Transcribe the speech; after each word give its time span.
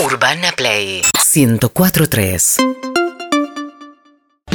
Urbana 0.00 0.52
Play 0.52 1.02
1043. 1.34 2.56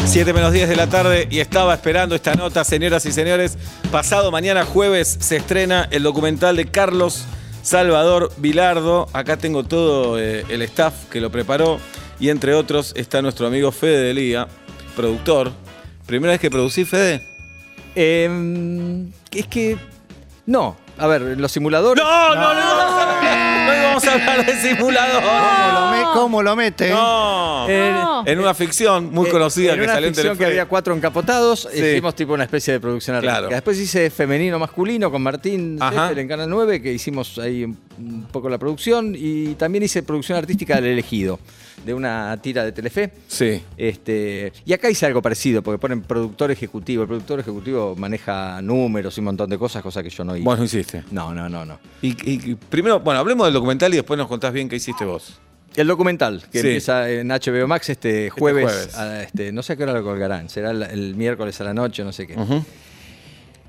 7 0.06 0.34
menos 0.34 0.54
10 0.54 0.70
de 0.70 0.76
la 0.78 0.88
tarde 0.88 1.28
y 1.30 1.40
estaba 1.40 1.74
esperando 1.74 2.16
esta 2.16 2.36
nota, 2.36 2.64
señoras 2.64 3.06
y 3.06 3.12
señores. 3.12 3.58
Pasado 3.92 4.32
mañana 4.32 4.64
jueves 4.64 5.18
se 5.20 5.36
estrena 5.36 5.90
el 5.92 6.04
documental 6.04 6.56
de 6.56 6.72
Carlos 6.72 7.26
Salvador 7.62 8.32
Vilardo. 8.38 9.10
Acá 9.12 9.36
tengo 9.36 9.66
todo 9.66 10.18
eh, 10.18 10.46
el 10.48 10.62
staff 10.62 11.10
que 11.10 11.20
lo 11.20 11.30
preparó 11.30 11.78
y 12.22 12.30
entre 12.30 12.54
otros 12.54 12.94
está 12.96 13.22
nuestro 13.22 13.46
amigo 13.46 13.74
Fede 13.74 14.02
de 14.02 14.14
Lía, 14.14 14.48
productor. 14.96 15.52
¿Primera 16.06 16.32
vez 16.32 16.40
que 16.40 16.52
producí, 16.52 16.86
Fede? 16.86 17.22
Em, 17.96 19.12
es 19.32 19.48
que. 19.48 19.78
No. 20.46 20.78
A 20.98 21.08
ver, 21.08 21.22
los 21.22 21.52
simuladores. 21.52 22.02
No, 22.02 22.36
no, 22.36 22.54
no, 22.54 22.98
no 22.98 23.03
íbamos 24.02 24.08
a 24.08 24.14
hablar 24.32 24.46
de 24.46 24.54
simulador. 24.62 25.24
¿Cómo 25.24 25.72
lo, 25.74 25.92
me- 25.92 26.14
cómo 26.14 26.44
lo 26.44 26.56
mete? 26.56 26.90
No. 26.90 27.66
Eh, 27.70 27.94
En 28.26 28.40
una 28.40 28.54
ficción 28.54 29.12
muy 29.12 29.28
Eh, 29.28 29.32
conocida 29.32 29.72
en 29.74 29.80
que 29.80 29.84
una 29.86 29.94
salió 29.94 30.08
en 30.10 30.16
ficción 30.16 30.38
que 30.38 30.46
había 30.46 30.66
cuatro 30.66 30.96
encapotados, 30.96 31.68
Sí. 31.72 31.80
hicimos 31.80 32.16
tipo 32.16 32.34
una 32.34 32.44
especie 32.44 32.74
de 32.74 32.80
producción 32.80 33.16
artística. 33.16 33.40
Claro. 33.40 33.54
Después 33.54 33.80
hice 33.80 34.10
femenino 34.10 34.60
masculino 34.60 35.12
con 35.12 35.22
Martín 35.22 35.80
en 36.16 36.28
Canal 36.28 36.50
9, 36.50 36.82
que 36.82 36.92
hicimos 36.94 37.38
ahí 37.40 37.64
un 37.64 38.28
poco 38.32 38.50
la 38.50 38.58
producción, 38.58 39.14
y 39.18 39.56
también 39.56 39.84
hice 39.84 40.04
producción 40.04 40.38
artística 40.38 40.76
del 40.76 40.86
elegido, 40.86 41.40
de 41.86 41.94
una 41.94 42.38
tira 42.42 42.64
de 42.64 42.72
Telefe. 42.72 43.12
Sí. 43.28 43.62
Este, 43.78 44.52
y 44.66 44.74
acá 44.74 44.90
hice 44.90 45.06
algo 45.06 45.22
parecido, 45.22 45.62
porque 45.62 45.78
ponen 45.80 46.02
productor 46.02 46.52
ejecutivo. 46.52 47.04
El 47.04 47.08
productor 47.08 47.40
ejecutivo 47.40 47.96
maneja 47.96 48.62
números 48.62 49.18
y 49.18 49.22
un 49.22 49.26
montón 49.26 49.50
de 49.50 49.58
cosas, 49.58 49.82
cosas 49.84 50.04
que 50.04 50.10
yo 50.10 50.24
no 50.24 50.36
hice. 50.36 50.46
Vos 50.46 50.58
no 50.58 50.66
hiciste. 50.66 51.04
No, 51.12 51.34
no, 51.34 51.50
no, 51.50 51.66
no. 51.66 51.80
Y, 52.02 52.56
primero, 52.56 53.00
bueno, 53.00 53.20
hablemos 53.20 53.46
del 53.48 53.54
documental 53.54 53.94
y 53.94 53.98
después 53.98 54.18
nos 54.18 54.28
contás 54.28 54.54
bien 54.54 54.70
qué 54.70 54.76
hiciste 54.78 55.06
vos. 55.06 55.40
El 55.76 55.88
documental, 55.88 56.44
que 56.52 56.60
Sí. 56.62 56.68
empieza 56.68 57.10
en 57.10 57.30
HBO 57.32 57.68
Max 57.68 57.90
este 57.90 58.30
jueves, 58.30 58.64
jueves. 58.66 58.96
a- 58.96 59.24
este, 59.24 59.52
no 59.52 59.64
sé 59.64 59.74
a 59.74 59.76
qué 59.76 59.84
hora 59.84 59.94
lo 59.94 60.04
colgarán, 60.04 60.48
será 60.48 60.70
el, 60.70 60.84
el 60.84 61.16
miércoles 61.16 61.60
a 61.62 61.64
la 61.64 61.74
noche, 61.74 62.04
no 62.04 62.12
sé 62.12 62.28
qué. 62.28 62.36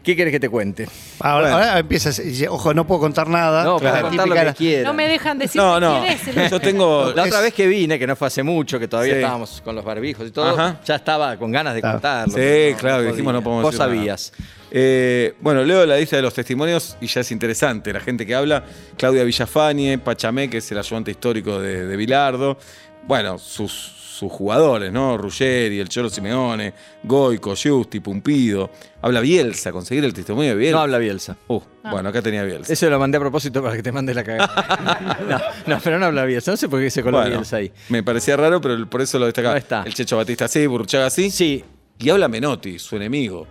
¿Qué 0.04 0.14
querés 0.14 0.32
que 0.32 0.38
te 0.40 0.48
cuente? 0.50 0.86
Ahora, 1.18 1.48
Bueno. 1.50 1.56
ahora 1.56 1.78
empieza, 1.78 2.10
y 2.22 2.26
dice, 2.26 2.46
ojo, 2.46 2.74
no 2.74 2.86
puedo 2.86 3.00
contar 3.00 3.26
nada. 3.26 3.64
No, 3.64 3.78
La 3.78 3.90
para 3.90 4.02
contar 4.02 4.28
lo 4.28 4.34
que 4.34 4.52
quieran. 4.54 4.84
No 4.84 4.92
me 4.94 5.08
dejan 5.08 5.38
decir 5.38 5.58
No, 5.60 5.80
no. 5.80 6.02
quién 6.02 6.12
es 6.12 6.28
el- 6.36 6.50
Yo 6.50 6.60
tengo. 6.60 7.10
La 7.16 7.22
otra 7.24 7.40
vez 7.40 7.54
que 7.54 7.66
vine, 7.66 7.98
que 7.98 8.06
no 8.06 8.14
fue 8.14 8.26
hace 8.28 8.42
mucho, 8.42 8.78
que 8.78 8.86
todavía 8.86 9.14
Sí. 9.14 9.18
estábamos 9.20 9.62
con 9.64 9.74
los 9.74 9.84
barbijos 9.84 10.28
y 10.28 10.30
todo, 10.30 10.50
Ajá. 10.50 10.78
ya 10.84 10.96
estaba 10.96 11.36
con 11.38 11.50
ganas 11.50 11.74
de 11.74 11.80
Claro. 11.80 11.94
contarlo. 11.96 12.34
Sí, 12.34 12.74
claro, 12.78 12.96
podía. 12.98 13.10
dijimos 13.12 13.32
no 13.32 13.42
podemos 13.42 13.62
Vos 13.62 13.72
decir 13.72 13.86
nada. 13.88 13.96
sabías. 13.98 14.32
Eh, 14.70 15.34
bueno, 15.40 15.62
leo 15.64 15.86
la 15.86 15.96
lista 15.96 16.16
de 16.16 16.22
los 16.22 16.34
testimonios 16.34 16.96
y 17.00 17.06
ya 17.06 17.20
es 17.22 17.30
interesante. 17.32 17.92
La 17.92 18.00
gente 18.00 18.26
que 18.26 18.34
habla, 18.34 18.62
Claudia 18.98 19.24
Villafañe, 19.24 19.96
Pachamé, 19.98 20.50
que 20.50 20.58
es 20.58 20.70
el 20.72 20.78
ayudante 20.78 21.12
histórico 21.12 21.60
de, 21.60 21.86
de 21.86 21.96
Bilardo. 21.96 22.58
Bueno, 23.06 23.38
sus, 23.38 23.70
sus 24.14 24.30
jugadores, 24.30 24.92
¿no? 24.92 25.16
Ruggeri, 25.18 25.80
el 25.80 25.88
Cholo 25.88 26.08
Simeone, 26.08 26.72
Goico, 27.02 27.54
Giusti, 27.54 28.00
Pumpido. 28.00 28.70
Habla 29.02 29.20
Bielsa, 29.20 29.72
conseguir 29.72 30.04
el 30.04 30.14
testimonio 30.14 30.50
de 30.50 30.56
Bielsa. 30.56 30.76
No 30.76 30.82
habla 30.82 30.98
Bielsa. 30.98 31.36
Uh, 31.48 31.60
Bueno, 31.90 32.08
acá 32.08 32.22
tenía 32.22 32.42
Bielsa. 32.44 32.72
Eso 32.72 32.88
lo 32.88 32.98
mandé 32.98 33.18
a 33.18 33.20
propósito 33.20 33.62
para 33.62 33.76
que 33.76 33.82
te 33.82 33.92
mandes 33.92 34.14
la 34.16 34.24
cagada. 34.24 35.18
no, 35.28 35.74
no, 35.74 35.80
pero 35.82 35.98
no 35.98 36.06
habla 36.06 36.24
Bielsa. 36.24 36.52
No 36.52 36.56
sé 36.56 36.68
por 36.68 36.80
qué 36.80 36.90
se 36.90 37.02
coló 37.02 37.18
Bueno, 37.18 37.32
Bielsa 37.32 37.56
ahí. 37.56 37.72
Me 37.88 38.02
parecía 38.02 38.36
raro, 38.36 38.60
pero 38.60 38.88
por 38.88 39.02
eso 39.02 39.18
lo 39.18 39.26
destacaba. 39.26 39.54
No 39.54 39.58
está. 39.58 39.82
El 39.82 39.92
Checho 39.94 40.16
Batista 40.16 40.46
sí, 40.48 40.66
Burruchaga 40.66 41.10
sí. 41.10 41.30
Sí, 41.30 41.64
Y 41.98 42.08
habla 42.10 42.28
Menotti, 42.28 42.78
su 42.78 42.96
enemigo. 42.96 43.46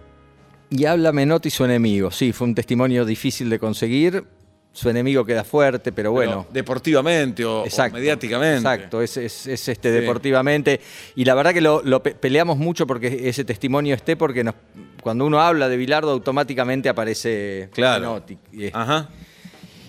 Y 0.70 0.86
habla 0.86 1.12
Menotti, 1.12 1.50
su 1.50 1.66
enemigo. 1.66 2.10
Sí, 2.10 2.32
fue 2.32 2.48
un 2.48 2.56
testimonio 2.56 3.06
difícil 3.06 3.50
de 3.50 3.60
conseguir. 3.60 4.24
Su 4.76 4.90
enemigo 4.90 5.24
queda 5.24 5.44
fuerte, 5.44 5.92
pero 5.92 6.12
bueno. 6.12 6.46
Pero 6.48 6.54
deportivamente 6.54 7.46
o, 7.46 7.64
mediáticamente. 7.92 8.58
Exacto, 8.58 9.02
es, 9.04 9.16
es- 9.18 9.46
es, 9.46 9.68
este 9.70 9.90
Sí. 9.94 10.00
deportivamente. 10.02 10.82
Y 11.16 11.26
la 11.26 11.36
verdad 11.36 11.54
que 11.54 11.62
lo, 11.62 11.84
lo 11.84 12.02
pe- 12.02 12.16
peleamos 12.16 12.58
mucho 12.58 12.88
porque 12.88 13.30
ese 13.30 13.46
testimonio 13.46 13.94
esté, 13.94 14.16
porque 14.18 14.44
nos- 14.44 14.56
cuando 15.04 15.26
uno 15.28 15.40
habla 15.40 15.70
de 15.70 15.78
Bilardo 15.78 16.10
automáticamente 16.10 16.90
aparece 16.90 17.70
Claro. 17.72 18.02
Menotti. 18.24 18.38
Ajá. 18.74 19.10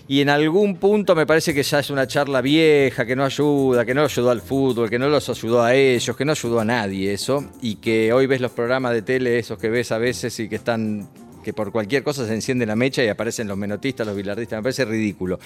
y 0.07 0.21
en 0.21 0.29
algún 0.29 0.75
punto 0.77 1.15
me 1.15 1.25
parece 1.25 1.51
que 1.51 1.63
ya 1.63 1.79
es 1.79 1.89
una 1.89 2.05
charla 2.05 2.39
vieja, 2.41 3.07
que 3.07 3.15
no 3.15 3.25
ayuda, 3.25 3.83
que 3.85 3.95
no 3.95 4.03
ayudó 4.03 4.29
al 4.29 4.41
fútbol, 4.41 4.87
que 4.87 4.99
no 4.99 5.09
los 5.09 5.27
ayudó 5.29 5.63
a 5.63 5.73
ellos, 5.73 6.15
que 6.15 6.23
no 6.25 6.31
ayudó 6.33 6.59
a 6.59 6.65
nadie 6.65 7.11
eso. 7.11 7.43
Y 7.63 7.77
que 7.77 8.13
hoy 8.13 8.27
ves 8.27 8.39
los 8.39 8.51
programas 8.51 8.93
de 8.93 9.01
tele, 9.01 9.39
esos 9.39 9.57
que 9.57 9.67
ves 9.67 9.91
a 9.91 9.97
veces 9.97 10.39
y 10.39 10.47
que 10.47 10.57
están 10.57 11.09
que 11.45 11.53
por 11.53 11.71
cualquier 11.71 12.03
cosa 12.03 12.25
se 12.27 12.33
enciende 12.33 12.65
la 12.65 12.75
mecha 12.75 13.01
y 13.03 13.07
aparecen 13.07 13.47
los 13.47 13.55
menotistas, 13.57 14.05
los 14.05 14.15
bilardistas, 14.17 14.57
me 14.59 14.63
parece 14.63 14.83
ridículo. 14.83 15.39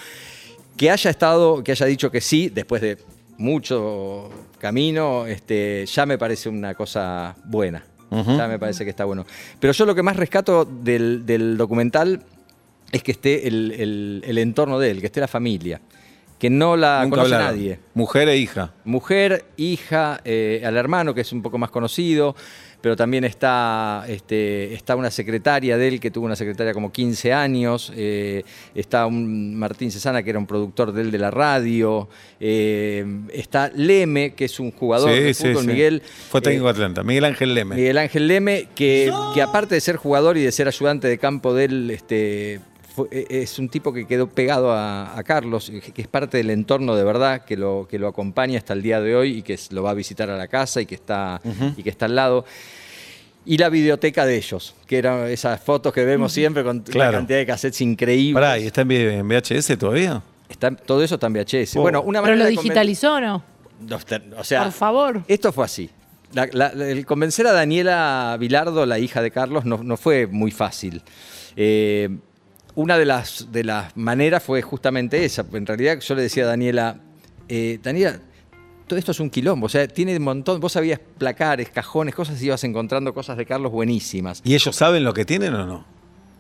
Que 0.77 0.89
haya 0.89 1.11
estado, 1.11 1.61
que 1.63 1.73
haya 1.73 1.85
dicho 1.85 2.09
que 2.09 2.21
sí, 2.21 2.49
después 2.49 2.81
de 2.81 2.97
mucho 3.37 4.29
camino, 4.59 5.25
este, 5.27 5.85
ya 5.85 6.05
me 6.05 6.17
parece 6.17 6.49
una 6.49 6.73
cosa 6.75 7.35
buena. 7.45 7.83
Ya 8.11 8.47
me 8.47 8.57
parece 8.57 8.83
que 8.85 8.89
está 8.89 9.05
bueno. 9.05 9.23
Pero 9.59 9.71
yo 9.71 9.85
lo 9.85 9.93
que 9.93 10.01
más 10.01 10.15
rescato 10.15 10.65
del, 10.65 11.27
del 11.27 11.57
documental 11.57 12.23
es 12.91 13.03
que 13.03 13.11
esté 13.11 13.47
el, 13.47 13.71
el- 13.71 14.23
el 14.25 14.38
entorno 14.39 14.79
de 14.79 14.89
él, 14.89 14.99
que 14.99 15.05
esté 15.05 15.19
la 15.19 15.27
familia. 15.27 15.79
Que 16.39 16.49
no 16.49 16.75
la 16.75 17.03
Nunca 17.03 17.17
conoce 17.17 17.35
hablaron. 17.35 17.55
nadie. 17.57 17.79
Mujer 17.93 18.29
e 18.29 18.38
hija. 18.38 18.73
Mujer, 18.83 19.45
hija, 19.57 20.21
eh, 20.25 20.63
al 20.65 20.75
hermano, 20.77 21.13
que 21.13 21.21
es 21.21 21.31
un 21.33 21.41
poco 21.43 21.57
más 21.59 21.69
conocido, 21.69 22.35
pero 22.81 22.95
también 22.95 23.23
está, 23.23 24.06
este, 24.07 24.73
está 24.73 24.95
una 24.95 25.12
secretaria 25.12 25.78
de 25.78 25.88
él, 25.88 26.00
que 26.00 26.12
tuvo 26.12 26.25
una 26.25 26.35
secretaria 26.35 26.73
como 26.73 26.91
15 26.91 27.34
años, 27.34 27.91
eh, 27.95 28.44
está 28.73 29.06
un 29.06 29.56
Martín 29.56 29.91
Cesana, 29.91 30.23
que 30.23 30.29
era 30.29 30.40
un 30.40 30.47
productor 30.47 30.91
de 30.94 31.01
él 31.01 31.12
de 31.12 31.18
la 31.18 31.31
radio, 31.31 32.07
eh, 32.39 33.06
está 33.34 33.69
Leme, 33.75 34.34
que 34.34 34.45
es 34.45 34.59
un 34.59 34.72
jugador 34.72 35.12
de 35.12 35.34
fútbol, 35.34 35.66
Miguel. 35.66 36.01
Fue 36.29 36.41
técnico 36.41 36.66
eh, 36.66 36.68
de 36.68 36.72
Atlanta. 36.72 37.03
Miguel 37.03 37.25
Ángel 37.25 37.53
Leme. 37.53 37.75
Miguel 37.75 37.97
Ángel 37.97 38.28
Leme, 38.28 38.68
que, 38.75 39.12
que 39.34 39.41
aparte 39.41 39.75
de 39.75 39.81
ser 39.81 39.97
jugador 39.97 40.38
y 40.38 40.41
de 40.44 40.51
ser 40.51 40.68
ayudante 40.68 41.07
de 41.07 41.18
campo 41.18 41.53
de 41.53 41.66
él, 41.66 41.91
este, 41.91 42.62
es 43.11 43.59
un 43.59 43.69
tipo 43.69 43.93
que 43.93 44.05
quedó 44.07 44.27
pegado 44.27 44.71
a, 44.71 45.17
a 45.17 45.23
Carlos, 45.23 45.69
y 45.69 45.79
que 45.79 46.01
es 46.01 46.07
parte 46.07 46.37
del 46.37 46.49
entorno 46.49 46.95
de 46.95 47.03
verdad, 47.03 47.45
que 47.45 47.55
lo, 47.57 47.87
que 47.89 47.99
lo 47.99 48.07
acompaña 48.07 48.57
hasta 48.57 48.73
el 48.73 48.81
día 48.81 48.99
de 49.01 49.15
hoy 49.15 49.37
y 49.37 49.41
que 49.41 49.53
es- 49.53 49.71
lo 49.71 49.83
va 49.83 49.91
a 49.91 49.93
visitar 49.93 50.29
a 50.29 50.37
la 50.37 50.47
casa 50.47 50.81
y 50.81 50.85
que 50.85 50.95
está, 50.95 51.41
y 51.77 51.83
que 51.83 51.89
está 51.89 52.05
al 52.05 52.15
lado. 52.15 52.45
Y 53.45 53.57
la 53.57 53.69
videoteca 53.69 54.25
de 54.25 54.35
ellos, 54.38 54.75
que 54.85 54.97
eran 54.97 55.27
esas 55.27 55.59
fotos 55.61 55.93
que 55.93 56.03
vemos 56.05 56.31
siempre 56.31 56.63
con 56.63 56.81
Claro. 56.81 57.09
una 57.11 57.17
cantidad 57.19 57.38
de 57.39 57.45
cassettes 57.45 57.81
increíbles. 57.81 58.33
Pará, 58.35 58.59
¿y 58.59 58.67
está 58.67 58.81
en 58.81 59.27
VHS 59.27 59.77
todavía? 59.77 60.21
Está- 60.49 60.75
todo 60.75 61.03
eso 61.03 61.15
está 61.15 61.27
en 61.27 61.33
VHS. 61.33 61.77
Oh. 61.77 61.81
Bueno, 61.81 62.01
una 62.01 62.21
Pero 62.21 62.35
lo 62.35 62.45
digitalizó 62.45 63.13
o 63.15 63.19
no? 63.21 63.43
O 64.38 64.43
sea, 64.43 64.63
Por 64.63 64.71
favor. 64.73 65.23
esto 65.27 65.51
fue 65.53 65.65
así. 65.65 65.89
La- 66.33 66.47
la- 66.51 66.71
la- 66.75 66.89
el 66.89 67.05
convencer 67.07 67.47
a 67.47 67.53
Daniela 67.53 68.35
Vilardo, 68.39 68.85
la 68.85 68.99
hija 68.99 69.21
de 69.21 69.31
Carlos, 69.31 69.65
no, 69.65 69.77
no 69.83 69.97
fue 69.97 70.27
muy 70.27 70.51
fácil. 70.51 71.01
Eh, 71.55 72.09
una 72.79 72.97
de 72.97 73.03
las, 73.03 73.51
de 73.51 73.66
las 73.66 73.95
maneras 73.97 74.41
fue 74.41 74.62
justamente 74.62 75.25
esa. 75.25 75.45
En 75.51 75.66
realidad 75.66 76.00
yo 76.00 76.16
le 76.16 76.22
decía 76.22 76.45
a 76.45 76.47
Daniela, 76.47 77.01
eh, 77.50 77.78
Daniela, 77.84 78.22
todo 78.88 78.97
esto 78.97 79.12
es 79.12 79.19
un 79.19 79.29
quilombo. 79.29 79.66
O 79.66 79.69
sea, 79.69 79.85
tiene 79.85 80.16
un 80.16 80.23
montón, 80.23 80.62
vos 80.62 80.72
sabías 80.72 81.01
placares, 81.18 81.69
cajones, 81.72 82.16
cosas, 82.16 82.41
y 82.41 82.45
ibas 82.45 82.63
encontrando 82.63 83.13
cosas 83.13 83.35
de 83.35 83.45
Carlos 83.45 83.73
buenísimas. 83.73 84.41
¿Y 84.45 84.56
ellos 84.56 84.73
saben 84.78 85.03
lo 85.03 85.13
que 85.13 85.25
tienen 85.25 85.56
o 85.56 85.66
no? 85.66 85.85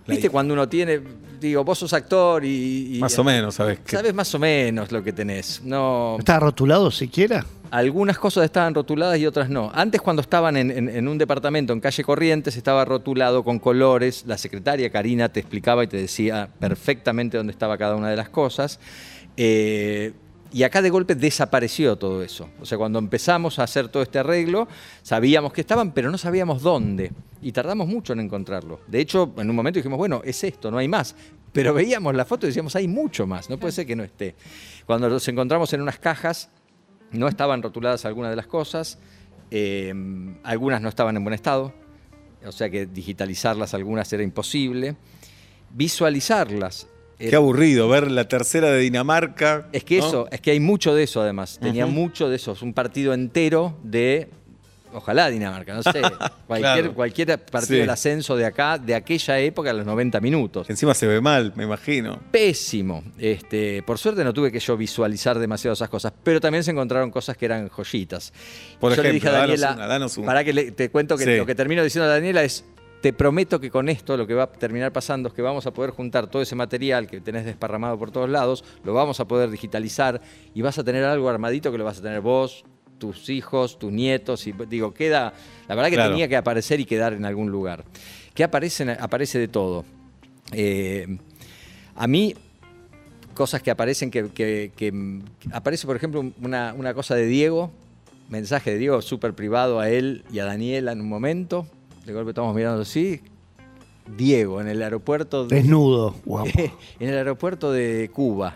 La 0.09 0.15
¿Viste 0.15 0.29
cuando 0.29 0.53
uno 0.53 0.67
tiene, 0.67 0.99
digo, 1.39 1.63
vos 1.63 1.77
sos 1.79 1.93
actor 1.93 2.43
y... 2.43 2.97
y- 2.97 2.99
Más 2.99 3.17
o 3.17 3.23
menos, 3.23 3.55
¿sabes? 3.55 3.79
qué? 3.79 3.95
Sabes 3.95 4.13
más 4.13 4.33
o 4.35 4.39
menos 4.39 4.91
lo 4.91 5.03
que 5.03 5.13
tenés. 5.13 5.61
No, 5.63 6.17
¿Está 6.19 6.39
rotulado 6.39 6.91
siquiera? 6.91 7.45
algunas 7.71 8.17
cosas 8.17 8.45
estaban 8.45 8.73
rotuladas 8.73 9.19
y 9.19 9.27
otras 9.27 9.47
no. 9.47 9.71
Antes 9.75 10.01
cuando 10.01 10.23
estaban 10.23 10.57
en, 10.57 10.71
en- 10.71 10.89
en 10.89 11.07
un 11.07 11.19
departamento 11.19 11.71
en 11.71 11.79
calle 11.79 12.03
Corrientes 12.03 12.57
estaba 12.57 12.83
rotulado 12.83 13.43
con 13.43 13.59
colores. 13.59 14.23
La 14.25 14.37
secretaria 14.39 14.89
Karina 14.89 15.29
te 15.29 15.39
explicaba 15.39 15.83
y 15.83 15.87
te 15.87 15.97
decía 15.97 16.49
perfectamente 16.59 17.37
dónde 17.37 17.51
estaba 17.51 17.77
cada 17.77 17.95
una 17.95 18.09
de 18.09 18.15
las 18.15 18.29
cosas. 18.29 18.79
Eh, 19.37 20.13
y 20.51 20.63
acá 20.63 20.81
de 20.81 20.89
golpe 20.89 21.15
desapareció 21.15 21.97
todo 21.97 22.23
eso. 22.23 22.49
O 22.59 22.65
sea, 22.65 22.77
cuando 22.77 22.99
empezamos 22.99 23.59
a 23.59 23.63
hacer 23.63 23.89
todo 23.89 24.03
este 24.03 24.19
arreglo, 24.19 24.67
sabíamos 25.03 25.53
que 25.53 25.61
estaban, 25.61 25.91
pero 25.91 26.09
no 26.09 26.17
sabíamos 26.17 26.61
dónde. 26.61 27.11
Y 27.41 27.51
tardamos 27.51 27.87
mucho 27.87 28.13
en 28.13 28.21
encontrarlo. 28.21 28.79
De 28.87 28.99
hecho, 28.99 29.33
en 29.37 29.49
un 29.49 29.55
momento 29.55 29.79
dijimos, 29.79 29.97
bueno, 29.97 30.21
es 30.23 30.43
esto, 30.43 30.71
no 30.71 30.77
hay 30.77 30.87
más. 30.87 31.15
Pero 31.51 31.73
veíamos 31.73 32.15
la 32.15 32.25
foto 32.25 32.45
y 32.45 32.49
decíamos, 32.49 32.75
hay 32.75 32.87
mucho 32.87 33.27
más, 33.27 33.49
no 33.49 33.57
puede 33.57 33.71
ser 33.71 33.85
que 33.85 33.95
no 33.95 34.03
esté. 34.03 34.35
Cuando 34.85 35.09
los 35.09 35.27
encontramos 35.27 35.71
en 35.73 35.81
unas 35.81 35.99
cajas, 35.99 36.49
no 37.11 37.27
estaban 37.27 37.61
rotuladas 37.61 38.05
algunas 38.05 38.31
de 38.31 38.35
las 38.35 38.47
cosas, 38.47 38.99
eh, 39.51 39.93
algunas 40.43 40.81
no 40.81 40.89
estaban 40.89 41.15
en 41.15 41.23
buen 41.23 41.33
estado, 41.33 41.73
o 42.45 42.51
sea 42.51 42.69
que 42.69 42.85
digitalizarlas 42.85 43.73
algunas 43.73 44.11
era 44.13 44.23
imposible. 44.23 44.95
Visualizarlas. 45.71 46.87
Eh, 47.19 47.29
Qué 47.29 47.35
aburrido 47.35 47.87
ver 47.89 48.09
la 48.09 48.27
tercera 48.27 48.71
de 48.71 48.79
Dinamarca. 48.79 49.67
es 49.73 49.83
que 49.83 49.99
¿no? 49.99 50.07
eso, 50.07 50.27
es 50.31 50.41
que 50.41 50.51
hay 50.51 50.59
mucho 50.59 50.95
de 50.95 51.03
eso 51.03 51.21
además. 51.21 51.59
Tenía 51.61 51.85
mucho 51.85 52.29
de 52.29 52.37
eso. 52.37 52.53
Es 52.53 52.61
un 52.61 52.73
partido 52.73 53.13
entero 53.13 53.77
de 53.83 54.29
Ojalá 54.91 55.29
Dinamarca, 55.29 55.75
no 55.75 55.83
sé. 55.83 56.01
Cualquier, 56.47 56.73
Claro. 56.73 56.93
cualquier 56.95 57.27
partido 57.45 57.75
Sí. 57.75 57.81
del 57.81 57.89
ascenso 57.91 58.35
de 58.35 58.43
acá, 58.47 58.79
de 58.79 58.95
aquella 58.95 59.37
época, 59.37 59.69
a 59.69 59.73
los 59.73 59.85
90 59.85 60.19
minutos. 60.19 60.67
Encima 60.67 60.95
se 60.95 61.05
ve 61.05 61.21
mal, 61.21 61.53
me 61.55 61.63
imagino. 61.65 62.19
Pésimo. 62.31 63.03
Este, 63.19 63.83
por 63.83 63.99
suerte 63.99 64.23
no 64.23 64.33
tuve 64.33 64.51
que 64.51 64.59
yo 64.59 64.75
visualizar 64.75 65.37
demasiado 65.37 65.73
esas 65.75 65.89
cosas, 65.89 66.11
pero 66.23 66.41
también 66.41 66.63
se 66.63 66.71
encontraron 66.71 67.11
cosas 67.11 67.37
que 67.37 67.45
eran 67.45 67.69
joyitas. 67.69 68.33
Por 68.79 68.95
yo 68.95 69.03
le 69.03 69.09
ejemplo, 69.09 69.13
dije 69.13 69.27
a 69.27 69.31
danos 69.31 69.59
Daniela, 69.59 69.73
una, 69.75 69.87
danos 69.87 70.17
una. 70.17 70.25
para 70.25 70.43
que 70.43 70.53
le- 70.53 70.71
te 70.71 70.89
cuento 70.89 71.17
que 71.17 71.23
Sí. 71.25 71.37
lo 71.37 71.45
que 71.45 71.53
termino 71.53 71.83
diciendo 71.83 72.05
a 72.09 72.13
Daniela 72.13 72.43
es, 72.43 72.65
te 73.01 73.13
prometo 73.13 73.59
que 73.59 73.69
con 73.71 73.87
esto 73.87 74.17
lo 74.17 74.27
que 74.27 74.33
va 74.33 74.43
a 74.43 74.47
terminar 74.51 74.91
pasando 74.91 75.29
es 75.29 75.33
que 75.33 75.41
vamos 75.41 75.65
a 75.65 75.71
poder 75.71 75.91
juntar 75.91 76.27
todo 76.27 76.41
ese 76.41 76.55
material 76.55 77.07
que 77.07 77.21
tenés 77.21 77.45
desparramado 77.45 77.97
por 77.97 78.11
todos 78.11 78.29
lados, 78.29 78.63
lo 78.83 78.93
vamos 78.93 79.19
a 79.19 79.25
poder 79.27 79.49
digitalizar 79.49 80.19
y 80.53 80.61
vas 80.61 80.77
a 80.79 80.83
tener 80.83 81.03
algo 81.05 81.29
armadito 81.29 81.71
que 81.71 81.77
lo 81.77 81.85
vas 81.85 81.99
a 81.99 82.01
tener 82.01 82.19
vos, 82.21 82.65
tus 82.97 83.29
hijos, 83.29 83.79
tus 83.79 83.91
nietos, 83.93 84.45
y 84.47 84.51
digo, 84.69 84.93
queda, 84.93 85.33
la 85.69 85.75
verdad 85.75 85.89
que 85.89 85.95
Claro. 85.95 86.11
tenía 86.11 86.27
que 86.27 86.35
aparecer 86.35 86.81
y 86.81 86.85
quedar 86.85 87.13
en 87.13 87.23
algún 87.23 87.49
lugar. 87.49 87.85
Que 88.33 88.43
aparece, 88.43 88.89
aparece 88.99 89.39
de 89.39 89.47
todo. 89.47 89.85
Eh, 90.51 91.17
a 91.95 92.07
mí, 92.07 92.35
cosas 93.33 93.61
que 93.63 93.71
aparecen, 93.71 94.11
que, 94.11 94.27
que- 94.31 94.73
que, 94.75 95.21
aparece, 95.53 95.87
por 95.87 95.95
ejemplo, 95.95 96.29
una, 96.41 96.73
una 96.77 96.93
cosa 96.93 97.15
de 97.15 97.25
Diego, 97.25 97.71
mensaje 98.29 98.71
de 98.71 98.77
Diego 98.77 99.01
súper 99.01 99.33
privado 99.33 99.79
a 99.79 99.89
él 99.89 100.25
y 100.33 100.39
a 100.39 100.45
Daniela 100.45 100.91
en 100.91 100.99
un 100.99 101.07
momento. 101.07 101.65
De 102.09 102.15
golpe 102.15 102.31
estamos 102.31 102.55
mirando 102.55 102.81
así. 102.81 103.21
Diego 104.17 104.59
en 104.61 104.67
el 104.67 104.81
aeropuerto 104.81 105.45
de, 105.45 105.57
Desnudo, 105.57 106.15
guapo. 106.25 106.49
en 106.57 107.07
el 107.07 107.15
aeropuerto 107.15 107.71
de 107.71 108.09
Cuba, 108.11 108.55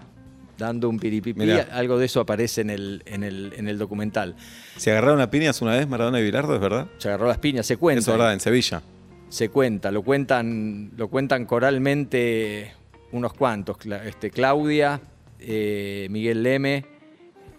dando 0.57 0.89
un 0.89 0.97
piripipí. 0.97 1.39
Mirá. 1.39 1.67
Algo 1.71 1.99
de 1.99 2.07
eso 2.07 2.19
aparece 2.19 2.61
en 2.61 2.71
el, 2.71 3.03
en 3.05 3.23
el, 3.23 3.53
en 3.55 3.67
el 3.67 3.77
documental. 3.77 4.35
¿Se 4.77 4.89
agarraron 4.89 5.21
a 5.21 5.29
piñas 5.29 5.61
una 5.61 5.73
vez 5.73 5.87
Maradona 5.87 6.19
y 6.19 6.23
Bilardo, 6.23 6.55
es 6.55 6.61
verdad? 6.61 6.87
Se 6.97 7.09
agarró 7.09 7.27
las 7.27 7.37
piñas, 7.37 7.67
se 7.67 7.77
cuenta. 7.77 7.99
Eso 7.99 8.13
es 8.13 8.17
verdad, 8.17 8.33
en 8.33 8.39
Sevilla. 8.39 8.81
Se 9.29 9.49
cuenta, 9.49 9.91
lo 9.91 10.01
cuentan, 10.01 10.89
lo 10.97 11.07
cuentan 11.09 11.45
coralmente 11.45 12.71
unos 13.11 13.33
cuantos. 13.35 13.77
Este, 14.03 14.31
Claudia, 14.31 14.99
eh, 15.39 16.07
Miguel 16.09 16.41
Leme, 16.41 16.85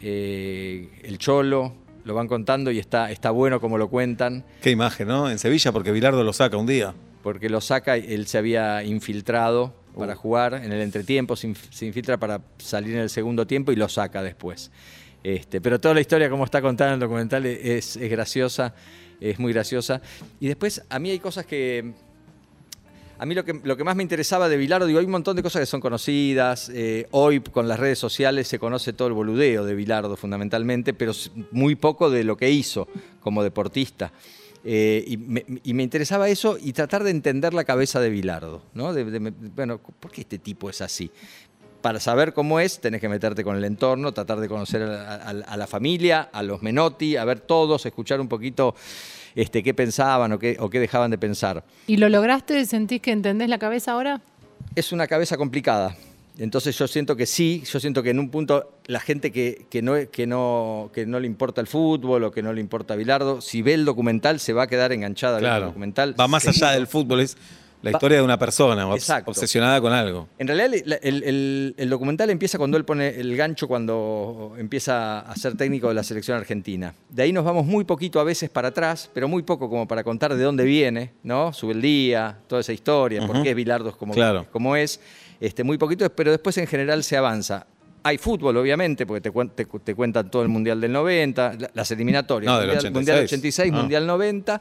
eh, 0.01 0.89
el 1.05 1.19
Cholo, 1.19 1.84
lo 2.05 2.15
van 2.15 2.29
contando 2.29 2.71
y 2.71 2.79
está, 2.79 3.11
está 3.11 3.31
bueno 3.31 3.61
como 3.61 3.79
lo 3.79 3.89
cuentan, 3.89 4.45
Qué 4.63 4.71
imagen, 4.71 5.09
¿no? 5.09 5.31
En 5.31 5.39
Sevilla, 5.39 5.73
porque 5.73 5.91
Bilardo 5.93 6.23
lo 6.25 6.33
saca 6.33 6.57
un 6.57 6.67
día. 6.67 6.95
porque 7.23 7.49
lo 7.49 7.61
saca, 7.61 7.97
él 7.97 8.27
se 8.27 8.39
había 8.39 8.83
infiltrado 8.85 9.73
Uh. 9.97 10.01
para 10.01 10.17
jugar 10.17 10.55
en 10.55 10.73
el 10.73 10.81
entretiempo, 10.81 11.37
se, 11.37 11.47
inf- 11.49 11.71
se 11.71 11.87
infiltra 11.87 12.17
para 12.19 12.41
salir 12.59 12.95
en 12.97 13.03
el 13.03 13.11
segundo 13.11 13.47
tiempo 13.47 13.71
y 13.71 13.77
lo 13.77 13.89
saca 13.89 14.25
después. 14.25 14.73
Este, 15.23 15.61
pero 15.61 15.79
toda 15.81 15.95
la 15.95 16.01
historia, 16.01 16.29
como 16.29 16.45
está 16.45 16.61
contada 16.61 16.91
en 16.91 16.95
el 16.95 17.01
documental, 17.01 17.47
es, 17.47 17.97
es 17.97 18.11
graciosa, 18.11 18.75
es 19.21 19.39
muy 19.39 19.53
graciosa. 19.53 20.03
Y 20.41 20.49
después, 20.49 20.83
a 20.91 20.99
mí 20.99 21.11
hay 21.11 21.21
cosas 21.21 21.47
que, 21.47 21.93
a 23.19 23.27
mí 23.27 23.35
lo 23.35 23.45
que, 23.45 23.61
lo 23.63 23.77
que 23.77 23.85
más 23.85 23.97
me 23.97 24.03
interesaba 24.03 24.49
de 24.49 24.57
Bilardo, 24.57 24.87
digo, 24.87 24.99
hay 24.99 25.05
un 25.05 25.13
montón 25.13 25.37
de 25.37 25.43
cosas 25.43 25.61
que 25.61 25.67
son 25.67 25.81
conocidas. 25.81 26.71
eh, 26.73 27.07
hoy 27.13 27.41
con 27.41 27.69
las 27.69 27.79
redes 27.79 27.99
sociales 27.99 28.49
se 28.49 28.59
conoce 28.59 28.93
todo 28.93 29.09
el 29.09 29.15
boludeo 29.15 29.65
de 29.65 29.75
Bilardo 29.75 30.17
fundamentalmente, 30.17 30.95
pero 30.95 31.13
muy 31.51 31.75
poco 31.77 32.11
de 32.11 32.25
lo 32.25 32.37
que 32.37 32.51
hizo 32.51 32.89
como 33.21 33.43
deportista. 33.43 34.13
Eh, 34.67 35.05
y, 35.07 35.17
me, 35.19 35.83
interesaba 35.83 36.29
eso 36.29 36.57
y 36.59 36.73
tratar 36.73 37.05
de 37.05 37.11
entender 37.11 37.53
la 37.53 37.65
cabeza 37.65 38.01
de 38.01 38.09
Bilardo. 38.09 38.63
¿no? 38.73 38.95
Bueno, 39.55 39.79
¿por 39.79 40.11
qué 40.11 40.23
este 40.23 40.39
tipo 40.39 40.71
es 40.71 40.81
así? 40.81 41.11
Para 41.85 42.01
saber 42.01 42.33
cómo 42.33 42.61
es, 42.61 42.81
tenés 42.81 42.99
que 42.99 43.11
meterte 43.11 43.45
con 43.45 43.59
el 43.59 43.65
entorno, 43.67 44.13
tratar 44.15 44.41
de 44.41 44.49
conocer 44.49 44.81
a, 44.85 45.17
a- 45.17 45.29
a 45.29 45.57
la 45.59 45.67
familia, 45.67 46.31
a 46.33 46.43
los 46.43 46.63
Menotti, 46.63 47.19
a 47.19 47.27
ver 47.27 47.41
todos, 47.41 47.85
escuchar 47.85 48.23
un 48.23 48.27
poquito 48.29 48.75
este, 49.35 49.63
qué 49.63 49.75
pensaban 49.75 50.33
o 50.33 50.39
qué, 50.39 50.57
o 50.61 50.71
qué 50.71 50.81
dejaban 50.81 51.11
de 51.11 51.19
pensar. 51.19 51.63
¿Y 51.87 51.99
lo 51.99 52.09
lograste? 52.09 52.65
¿Sentís 52.65 53.03
que 53.03 53.13
entendés 53.13 53.51
la 53.51 53.59
cabeza 53.59 53.93
ahora? 53.93 54.23
es 54.75 54.93
una 54.93 55.07
cabeza 55.07 55.37
complicada. 55.37 55.95
Entonces 56.39 56.77
yo 56.79 56.89
siento 56.89 57.17
que 57.17 57.27
sí, 57.27 57.63
yo 57.71 57.79
siento 57.79 58.03
que 58.03 58.09
en 58.11 58.19
un 58.19 58.31
punto 58.31 58.79
la 58.87 58.99
gente 59.01 59.31
que, 59.31 59.67
que 59.69 59.83
no, 59.83 59.93
que, 60.11 60.27
no, 60.27 60.91
que 60.95 61.05
no 61.05 61.21
le 61.21 61.27
importa 61.27 61.61
el 61.61 61.67
fútbol 61.67 62.25
o 62.25 62.31
que 62.31 62.43
no 62.43 62.55
le 62.55 62.63
importa 62.63 62.97
Bilardo, 62.97 63.43
si 63.43 63.61
ve 63.61 63.75
el 63.75 63.85
documental 63.85 64.41
se 64.41 64.55
va 64.55 64.63
a 64.63 64.67
quedar 64.69 64.91
enganchada 64.93 65.39
Claro. 65.39 65.67
documental. 65.67 66.19
Va 66.19 66.29
más 66.29 66.49
allá 66.49 66.71
del 66.71 66.87
fútbol, 66.87 67.21
es 67.21 67.37
la 67.85 67.91
historia 67.93 68.19
de 68.19 68.25
una 68.25 68.39
persona, 68.39 68.89
Exacto. 68.95 69.31
obsesionada 69.31 69.81
con 69.81 69.93
algo. 69.93 70.29
En 70.39 70.47
realidad 70.49 70.73
el, 70.75 70.99
el- 71.03 71.23
el- 71.25 71.75
el 71.77 71.91
documental 71.91 72.31
empieza 72.31 72.59
cuando 72.59 72.77
él 72.77 72.85
pone 72.85 73.09
el 73.09 73.37
gancho 73.37 73.69
cuando 73.69 74.55
empieza 74.59 75.21
a 75.21 75.37
ser 75.37 75.57
técnico 75.57 75.89
de 75.89 75.95
la 75.95 76.03
selección 76.03 76.37
argentina. 76.39 76.95
De 77.11 77.23
ahí 77.23 77.33
nos 77.33 77.45
vamos 77.45 77.67
muy 77.67 77.85
poquito 77.85 78.19
a 78.21 78.25
veces 78.25 78.51
para 78.51 78.69
atrás, 78.69 79.11
pero 79.13 79.29
muy 79.29 79.43
poco 79.43 79.69
como 79.69 79.87
para 79.87 80.03
contar 80.03 80.35
de 80.35 80.43
dónde 80.43 80.65
viene, 80.65 81.13
¿no? 81.23 81.53
Su 81.53 81.71
el 81.71 81.81
día, 81.81 82.39
toda 82.49 82.61
esa 82.61 82.73
historia, 82.73 83.27
por 83.27 83.43
qué 83.43 83.55
Bilardo 83.55 83.89
es 83.91 83.97
como, 83.97 84.15
Claro. 84.15 84.47
como 84.51 84.77
es. 84.77 85.01
Este, 85.41 85.65
muy 85.65 85.77
poquito, 85.79 86.09
pero 86.11 86.31
después 86.31 86.57
en 86.59 86.67
general 86.67 87.03
se 87.05 87.17
avanza. 87.17 87.67
Hay 88.07 88.19
fútbol, 88.19 88.57
obviamente, 88.59 89.07
porque 89.07 89.23
te, 89.23 89.33
cuen- 89.33 89.51
te 89.55 89.65
cu- 89.67 89.81
te 89.81 89.95
cuentan 89.95 90.31
todo 90.31 90.43
el 90.43 90.49
Mundial 90.49 90.81
del 90.81 90.93
90, 90.93 91.55
la- 91.59 91.71
las 91.73 91.91
eliminatorias. 91.91 92.53
No, 92.53 92.59
del 92.61 92.69
mundial, 92.69 92.79
86. 92.79 92.95
Mundial 92.95 93.19
86, 93.25 93.73
Ah. 93.73 93.77
Mundial 93.77 94.07
90, 94.07 94.61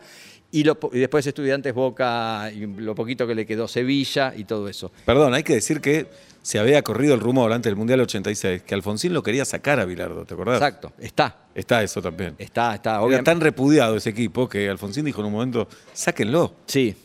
y, 0.51 0.63
lo 0.63 0.79
po- 0.79 0.89
y 0.93 0.99
después 0.99 1.27
Estudiantes 1.27 1.73
Boca, 1.73 2.49
y 2.53 2.65
lo 2.65 2.95
poquito 2.95 3.27
que 3.27 3.35
le 3.35 3.45
quedó 3.45 3.67
Sevilla 3.67 4.33
y 4.35 4.45
todo 4.45 4.69
eso. 4.69 4.91
Perdón, 5.05 5.33
hay 5.33 5.43
que 5.43 5.55
decir 5.55 5.81
que 5.81 6.07
se 6.41 6.59
había 6.59 6.81
corrido 6.83 7.13
el 7.15 7.19
rumor 7.19 7.51
antes 7.51 7.69
del 7.69 7.75
Mundial 7.75 7.99
86 8.01 8.63
que 8.63 8.75
Alfonsín 8.75 9.13
lo 9.13 9.23
quería 9.23 9.43
sacar 9.45 9.79
a 9.79 9.85
Bilardo, 9.85 10.25
¿te 10.25 10.33
acordás? 10.35 10.55
Exacto, 10.61 10.93
está, 10.99 11.37
Está 11.55 11.83
eso 11.83 12.01
también. 12.01 12.35
está, 12.37 12.75
está. 12.75 12.91
Era 12.91 13.01
obviamente. 13.01 13.31
tan 13.31 13.41
repudiado 13.41 13.97
ese 13.97 14.09
equipo 14.11 14.47
que 14.47 14.69
Alfonsín 14.69 15.03
dijo 15.05 15.19
en 15.21 15.27
un 15.27 15.33
momento, 15.33 15.67
sáquenlo. 15.93 16.53
Sí, 16.65 16.95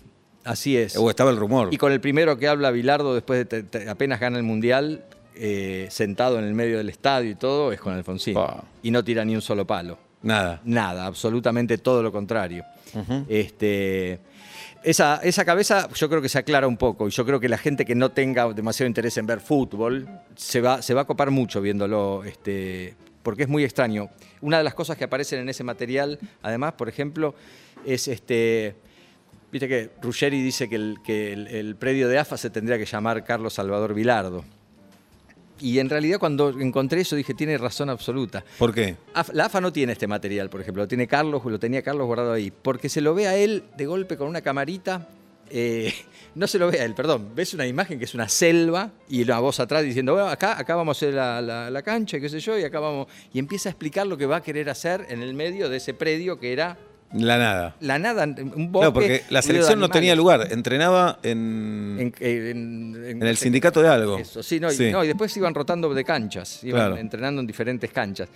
así 0.45 0.77
es. 0.77 0.97
O 0.97 1.09
estaba 1.11 1.31
el 1.31 1.37
rumor. 1.37 1.69
Y 1.73 1.79
con 1.79 1.91
el 1.93 2.01
primero 2.01 2.37
que 2.39 2.47
habla 2.49 2.71
Bilardo 2.71 3.15
después 3.15 3.49
de 3.49 3.89
apenas 3.89 4.21
gana 4.21 4.37
el 4.39 4.45
Mundial, 4.45 5.05
eh, 5.39 5.87
sentado 5.91 6.39
en 6.39 6.45
el 6.45 6.55
medio 6.55 6.79
del 6.79 6.89
estadio 6.89 7.31
y 7.31 7.35
todo, 7.35 7.73
es 7.73 7.81
con 7.81 7.93
Alfonsín. 7.95 8.35
Pa. 8.35 8.65
Y 8.83 8.91
no 8.91 9.03
tira 9.05 9.25
ni 9.25 9.35
un 9.35 9.43
solo 9.43 9.67
palo. 9.67 9.99
Nada. 10.23 10.61
Nada, 10.65 11.07
absolutamente 11.07 11.79
todo 11.79 12.03
lo 12.03 12.11
contrario. 12.13 12.65
este, 13.29 14.19
esa, 14.83 15.21
esa 15.23 15.45
cabeza 15.45 15.89
yo 15.95 16.09
creo 16.09 16.23
que 16.23 16.29
se 16.29 16.39
aclara 16.39 16.67
un 16.67 16.77
poco 16.77 17.09
y 17.09 17.11
yo 17.11 17.25
creo 17.25 17.41
que 17.41 17.49
la 17.49 17.59
gente 17.59 17.85
que 17.85 17.95
no 17.95 18.11
tenga 18.11 18.53
demasiado 18.53 18.89
interés 18.89 19.17
en 19.19 19.27
ver 19.27 19.41
fútbol 19.41 20.09
se 20.37 20.61
va, 20.61 20.83
se 20.83 20.95
va 20.95 21.03
a 21.03 21.05
copar 21.05 21.31
mucho 21.31 21.61
viéndolo, 21.61 22.25
este, 22.25 22.95
porque 23.23 23.43
es 23.45 23.49
muy 23.49 23.65
extraño. 23.65 24.09
Una 24.41 24.59
de 24.59 24.65
las 24.65 24.75
cosas 24.75 24.97
que 24.97 25.05
aparecen 25.05 25.41
en 25.41 25.49
ese 25.49 25.65
material, 25.65 26.19
además, 26.43 26.75
por 26.75 26.89
ejemplo, 26.89 27.35
es 27.85 28.09
este... 28.09 28.77
Viste 29.51 29.67
que 29.67 29.91
Ruggeri 30.03 30.43
dice 30.43 30.69
que, 30.69 30.77
el, 30.77 30.99
que 31.03 31.33
el- 31.33 31.47
el 31.47 31.75
predio 31.77 32.07
de 32.09 32.19
AFA 32.19 32.37
se 32.37 32.51
tendría 32.51 32.77
que 32.77 32.85
llamar 32.85 33.25
Carlos 33.25 33.55
Salvador 33.55 33.95
Vilardo. 33.95 34.45
Y 35.61 35.79
en 35.79 35.89
realidad 35.89 36.19
cuando 36.19 36.51
encontré 36.51 37.01
eso 37.01 37.17
dije, 37.17 37.35
tiene 37.35 37.59
razón 37.59 37.91
absoluta. 37.91 38.45
¿Por 38.59 38.73
qué? 38.75 38.97
La 39.33 39.47
AFA 39.47 39.61
no 39.61 39.73
tiene 39.73 39.93
este 39.93 40.07
material, 40.07 40.49
por 40.51 40.61
ejemplo, 40.61 40.83
lo 40.85 40.89
tiene 40.89 41.07
Carlos, 41.07 41.43
lo 41.45 41.59
tenía 41.59 41.83
Carlos 41.83 42.07
guardado 42.07 42.33
ahí, 42.33 42.51
porque 42.51 42.89
se 42.89 43.01
lo 43.01 43.15
ve 43.15 43.27
a 43.29 43.37
él 43.37 43.65
de 43.77 43.87
golpe 43.87 44.17
con 44.17 44.29
una 44.29 44.41
camarita, 44.41 45.09
eh, 45.51 45.93
no 46.35 46.47
se 46.47 46.59
lo 46.59 46.71
ve 46.71 46.81
a 46.81 46.85
él, 46.85 46.95
perdón, 46.95 47.31
ves 47.35 47.55
una 47.55 47.67
imagen 47.67 47.99
que 47.99 48.05
es 48.05 48.15
una 48.15 48.29
selva 48.29 48.91
y 49.09 49.25
la 49.25 49.39
voz 49.41 49.61
atrás 49.61 49.83
diciendo, 49.83 50.13
bueno, 50.13 50.29
acá, 50.29 50.59
acá 50.59 50.77
vamos 50.77 50.97
a 50.97 50.99
hacer 50.99 51.15
la, 51.15 51.41
la- 51.41 51.71
la 51.71 51.83
cancha, 51.83 52.21
qué 52.21 52.29
sé 52.29 52.39
yo, 52.41 52.59
y 52.59 52.65
acá 52.65 52.81
vamos, 52.81 53.07
y 53.33 53.39
empieza 53.39 53.69
a 53.69 53.73
explicar 53.73 54.07
lo 54.07 54.17
que 54.17 54.27
va 54.27 54.37
a 54.37 54.43
querer 54.43 54.69
hacer 54.71 55.07
en 55.09 55.23
el 55.23 55.35
medio 55.35 55.69
de 55.69 55.79
ese 55.79 55.95
predio 55.95 56.39
que 56.39 56.53
era 56.53 56.77
La 57.13 57.39
nada. 57.39 57.75
la 57.81 57.99
nada, 57.99 58.25
un 58.25 58.71
bosque. 58.71 58.87
No, 58.87 58.93
porque 58.93 59.23
la 59.31 59.41
selección 59.41 59.81
no 59.81 59.89
tenía 59.89 60.15
lugar. 60.15 60.49
Entrenaba 60.53 61.19
en, 61.23 61.97
En, 61.99 62.15
en- 62.21 62.97
en- 62.97 63.07
en 63.11 63.23
el 63.23 63.37
sindicato 63.39 63.81
de 63.81 63.89
algo. 63.89 64.19
Eso, 64.19 64.43
sí, 64.43 64.61
no, 64.61 64.71
y- 64.71 64.75
Sí. 64.77 64.91
no, 64.91 65.03
y 65.03 65.07
después 65.09 65.35
iban 65.37 65.55
rotando 65.55 65.93
de 65.95 66.05
canchas, 66.05 66.63
iban 66.65 66.81
Claro. 66.81 66.97
entrenando 66.99 67.41
en 67.41 67.47
diferentes 67.47 67.91
canchas. 67.91 68.29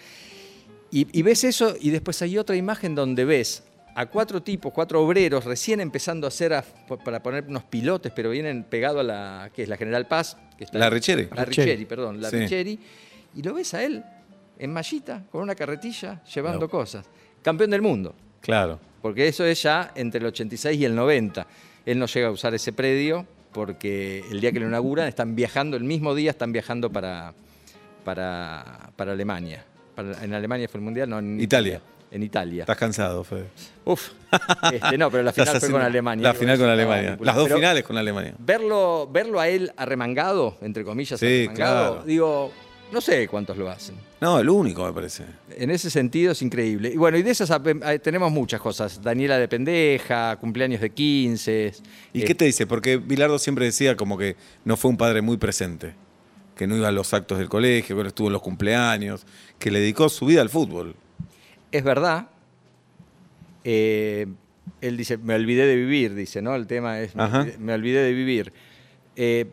Y, 0.91 1.07
y 1.19 1.23
ves 1.23 1.45
eso, 1.45 1.75
y 1.81 1.91
después 1.91 2.21
hay 2.23 2.38
otra 2.38 2.57
imagen 2.57 2.95
donde 2.95 3.25
ves 3.26 3.62
a 3.95 4.07
cuatro 4.07 4.43
tipos, 4.43 4.73
cuatro 4.73 5.02
obreros, 5.02 5.45
recién 5.45 5.81
empezando 5.81 6.26
a 6.26 6.29
hacer, 6.29 6.55
a- 6.55 6.64
para 7.05 7.23
poner 7.23 7.45
unos 7.47 7.64
pilotes, 7.64 8.11
pero 8.17 8.31
vienen 8.31 8.64
pegado 8.64 9.00
a 9.00 9.02
la, 9.02 9.50
que 9.55 9.64
es 9.64 9.69
la 9.69 9.76
General 9.76 10.07
Paz. 10.07 10.37
Que 10.57 10.64
está 10.64 10.79
La 10.79 10.88
Richeri. 10.88 11.29
La 11.35 11.45
Richeri, 11.45 11.85
perdón, 11.85 12.21
la 12.23 12.31
Sí. 12.31 12.37
Richeri. 12.37 12.79
Y 13.35 13.43
lo 13.43 13.52
ves 13.52 13.75
a 13.75 13.83
él, 13.85 14.02
en 14.59 14.73
mallita, 14.73 15.25
con 15.31 15.43
una 15.43 15.55
carretilla, 15.55 16.23
llevando 16.25 16.71
cosas. 16.71 17.05
Campeón 17.43 17.71
del 17.71 17.83
mundo. 17.83 18.14
Claro. 18.43 18.79
Porque 19.01 19.27
eso 19.29 19.45
es 19.47 19.63
ya 19.63 19.91
entre 19.95 20.21
el 20.21 20.27
86 20.27 20.79
y 20.79 20.85
el 20.85 20.95
90. 20.95 21.47
Él 21.87 21.99
no 21.99 22.07
llega 22.07 22.29
a 22.29 22.31
usar 22.31 22.55
ese 22.55 22.73
predio 22.73 23.27
porque 23.53 24.23
el 24.31 24.41
día 24.41 24.53
que 24.53 24.61
lo 24.61 24.67
inauguran 24.67 25.09
están 25.09 25.35
viajando, 25.35 25.77
el 25.77 25.85
mismo 25.85 26.15
día 26.15 26.31
están 26.31 26.53
viajando 26.53 26.91
para, 26.91 27.33
para, 28.05 28.91
para 28.97 29.13
Alemania. 29.13 29.65
Para- 29.95 30.23
en 30.25 30.33
Alemania 30.35 30.69
fue 30.69 30.79
el 30.79 30.85
Mundial, 30.85 31.09
no, 31.09 31.19
en 31.19 31.41
Italia. 31.41 31.81
En 32.11 32.23
Italia. 32.23 32.65
Estás 32.65 32.77
cansado, 32.77 33.25
Fede. 33.25 33.47
Uf. 33.87 34.11
Este, 34.71 34.99
no, 34.99 35.11
pero 35.11 35.23
la 35.23 35.33
final 35.35 35.59
fue 35.61 35.71
con 35.71 35.81
Alemania. 35.81 36.23
La 36.29 36.35
final 36.35 36.59
con 36.59 36.69
Alemania. 36.69 37.17
Las 37.21 37.35
dos 37.35 37.45
Pero 37.45 37.57
finales 37.57 37.85
con 37.85 37.97
Alemania. 37.97 38.35
Verlo, 38.39 39.09
verlo 39.11 39.41
a 39.41 39.49
él 39.49 39.73
arremangado, 39.77 40.59
entre 40.61 40.85
comillas, 40.85 41.19
Sí, 41.19 41.27
arremangado, 41.47 41.91
claro. 41.95 42.07
digo, 42.07 42.53
No 42.93 43.01
sé 43.01 43.27
cuántos 43.27 43.57
lo 43.57 43.71
hacen. 43.71 43.95
No, 44.21 44.39
el 44.39 44.51
único 44.51 44.85
me 44.85 44.93
parece. 44.93 45.25
En 45.57 45.71
ese 45.71 45.89
sentido 45.89 46.33
es 46.33 46.43
increíble. 46.43 46.91
Y 46.93 46.97
bueno, 46.99 47.17
y 47.17 47.23
de 47.23 47.31
esas 47.31 47.51
eh, 47.51 47.99
tenemos 47.99 48.31
muchas 48.31 48.61
cosas. 48.61 49.01
Daniela 49.01 49.39
de 49.39 49.49
pendeja, 49.49 50.37
cumpleaños 50.37 50.83
de 50.83 50.91
15. 50.91 51.73
¿Y 52.13 52.21
eh, 52.23 52.25
qué 52.27 52.35
te 52.35 52.45
dice? 52.45 52.67
Porque 52.67 52.99
Bilardo 52.99 53.39
siempre 53.39 53.65
decía 53.65 53.97
como 53.97 54.19
que 54.19 54.37
no 54.67 54.77
fue 54.77 54.91
un 54.91 54.99
padre 54.99 55.23
muy 55.23 55.39
presente, 55.39 55.95
que 56.55 56.67
no 56.67 56.77
iba 56.77 56.89
a 56.89 56.93
los 56.93 57.15
actos 57.15 57.39
del 57.39 57.49
colegio, 57.49 57.97
que 57.97 58.03
no 58.03 58.09
estuvo 58.09 58.27
en 58.27 58.35
los 58.35 58.43
cumpleaños, 58.43 59.25
que 59.59 59.71
le 59.71 59.81
dedicó 59.81 60.11
su 60.11 60.27
vida 60.27 60.43
al 60.43 60.51
fútbol. 60.51 60.95
Es 61.71 61.83
verdad. 61.83 62.29
Eh, 63.65 64.27
él 64.83 64.97
dice, 64.99 65.17
me 65.17 65.35
olvidé 65.35 65.67
de 65.67 65.77
vivir, 65.77 66.15
dice, 66.15 66.43
¿no? 66.43 66.55
El 66.55 66.67
tema 66.67 67.01
es, 67.01 67.17
me 67.17 67.23
Ajá. 67.23 67.41
olvidé, 67.41 67.59
me 67.59 67.73
olvidé 67.73 68.03
de 68.03 68.13
vivir. 68.13 68.53
Eh, 69.17 69.47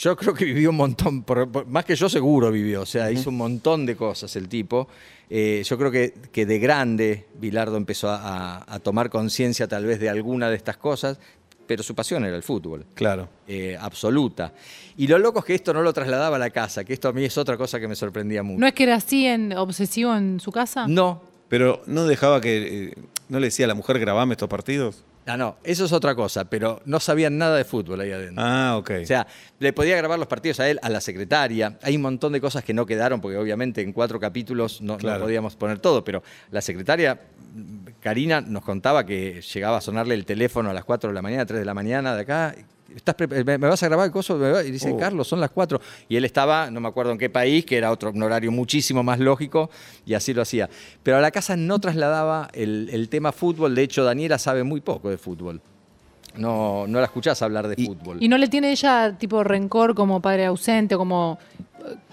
yo 0.00 0.16
creo 0.16 0.32
que 0.34 0.44
vivió 0.44 0.70
un 0.70 0.76
montón, 0.76 1.22
por- 1.22 1.50
por- 1.50 1.66
más 1.66 1.84
que 1.84 1.96
yo 1.96 2.08
seguro 2.08 2.50
vivió, 2.52 2.82
o 2.82 2.86
sea, 2.86 3.10
hizo 3.10 3.30
un 3.30 3.36
montón 3.36 3.84
de 3.86 3.96
cosas 3.96 4.34
el 4.36 4.48
tipo. 4.48 4.88
Eh, 5.30 5.62
yo 5.64 5.76
creo 5.76 5.90
que, 5.90 6.14
que 6.32 6.46
de 6.46 6.58
grande 6.58 7.26
Bilardo 7.40 7.76
empezó 7.76 8.08
a, 8.08 8.58
a- 8.58 8.74
a 8.74 8.78
tomar 8.78 9.10
conciencia 9.10 9.66
tal 9.66 9.84
vez 9.84 9.98
de 10.00 10.08
alguna 10.08 10.48
de 10.50 10.56
estas 10.56 10.76
cosas, 10.76 11.18
pero 11.66 11.82
su 11.82 11.94
pasión 11.94 12.24
era 12.24 12.36
el 12.36 12.42
fútbol. 12.42 12.86
Claro. 12.94 13.28
eh, 13.46 13.76
absoluta. 13.78 14.52
Y 14.96 15.06
lo 15.06 15.18
loco 15.18 15.40
es 15.40 15.44
que 15.44 15.54
esto 15.54 15.74
no 15.74 15.82
lo 15.82 15.92
trasladaba 15.92 16.36
a 16.36 16.38
la 16.38 16.50
casa, 16.50 16.84
que 16.84 16.92
esto 16.94 17.08
a 17.08 17.12
mí 17.12 17.24
es 17.24 17.36
otra 17.36 17.56
cosa 17.56 17.78
que 17.80 17.88
me 17.88 17.94
sorprendía 17.96 18.42
mucho. 18.42 18.60
¿No 18.60 18.66
es 18.66 18.72
que 18.74 18.84
era 18.84 18.94
así 18.94 19.26
en 19.26 19.52
obsesivo 19.52 20.14
en 20.14 20.38
su 20.40 20.50
casa? 20.52 20.86
No, 20.88 21.20
Pero 21.48 21.82
no 21.86 22.04
dejaba 22.06 22.40
que. 22.40 22.88
eh, 22.88 22.94
¿No 23.28 23.40
le 23.40 23.48
decía 23.48 23.66
a 23.66 23.68
la 23.68 23.74
mujer 23.74 23.98
grabame 23.98 24.34
estos 24.34 24.48
partidos? 24.48 25.04
Ah, 25.26 25.36
no, 25.36 25.58
eso 25.62 25.84
es 25.84 25.92
otra 25.92 26.14
cosa, 26.14 26.46
pero 26.48 26.80
no 26.86 27.00
sabían 27.00 27.36
nada 27.36 27.56
de 27.58 27.64
fútbol 27.64 28.00
ahí 28.00 28.10
adentro. 28.10 28.42
Ah, 28.42 28.76
ok. 28.78 28.92
O 29.02 29.06
sea, 29.06 29.26
le 29.58 29.74
podía 29.74 29.94
grabar 29.98 30.18
los 30.18 30.26
partidos 30.26 30.58
a 30.60 30.70
él, 30.70 30.78
a 30.82 30.88
la 30.88 31.02
secretaria. 31.02 31.78
Hay 31.82 31.96
un 31.96 32.02
montón 32.02 32.32
de 32.32 32.40
cosas 32.40 32.64
que 32.64 32.72
no 32.72 32.86
quedaron, 32.86 33.20
porque 33.20 33.36
obviamente 33.36 33.82
en 33.82 33.92
cuatro 33.92 34.18
capítulos 34.18 34.80
no, 34.80 34.96
no 34.96 35.18
podíamos 35.18 35.54
poner 35.56 35.80
todo, 35.80 36.02
pero 36.02 36.22
la 36.50 36.62
secretaria, 36.62 37.20
Karina, 38.00 38.40
nos 38.40 38.64
contaba 38.64 39.04
que 39.04 39.42
llegaba 39.42 39.76
a 39.76 39.80
sonarle 39.82 40.14
el 40.14 40.24
teléfono 40.24 40.70
a 40.70 40.72
las 40.72 40.84
4 40.84 41.10
de 41.10 41.14
la 41.14 41.22
mañana, 41.22 41.44
3 41.44 41.60
de 41.60 41.66
la 41.66 41.74
mañana 41.74 42.14
de 42.14 42.22
acá. 42.22 42.54
¿Estás 42.94 43.14
pre- 43.14 43.44
me, 43.44 43.56
vas 43.58 43.82
a 43.82 43.86
grabar 43.88 44.06
el 44.06 44.12
coso? 44.12 44.36
¿Me 44.36 44.50
va-?" 44.50 44.64
Y 44.64 44.70
dice, 44.70 44.90
Oh. 44.92 44.96
Carlos, 44.96 45.28
son 45.28 45.40
las 45.40 45.50
4. 45.50 45.80
Y 46.08 46.16
él 46.16 46.24
estaba, 46.24 46.70
no 46.70 46.80
me 46.80 46.88
acuerdo 46.88 47.12
en 47.12 47.18
qué 47.18 47.28
país, 47.30 47.64
que 47.64 47.76
era 47.76 47.90
otro 47.90 48.10
un 48.10 48.22
horario 48.22 48.50
muchísimo 48.50 49.02
más 49.02 49.18
lógico, 49.18 49.70
y 50.06 50.14
así 50.14 50.32
lo 50.34 50.42
hacía. 50.42 50.68
Pero 51.02 51.18
a 51.18 51.20
la 51.20 51.30
casa 51.30 51.56
no 51.56 51.78
trasladaba 51.78 52.48
el, 52.54 52.88
el 52.92 53.08
tema 53.08 53.32
fútbol. 53.32 53.74
De 53.74 53.82
hecho, 53.82 54.04
Daniela 54.04 54.38
sabe 54.38 54.62
muy 54.64 54.80
poco 54.80 55.10
de 55.10 55.18
fútbol. 55.18 55.60
No, 56.36 56.86
no 56.86 56.98
la 56.98 57.06
escuchás 57.06 57.42
hablar 57.42 57.68
de 57.68 57.74
Y- 57.76 57.86
fútbol. 57.86 58.18
¿Y 58.20 58.28
no 58.28 58.38
le 58.38 58.48
tiene 58.48 58.70
ella 58.70 59.16
tipo 59.18 59.42
rencor 59.44 59.94
como 59.94 60.20
padre 60.20 60.46
ausente 60.46 60.96
como... 60.96 61.38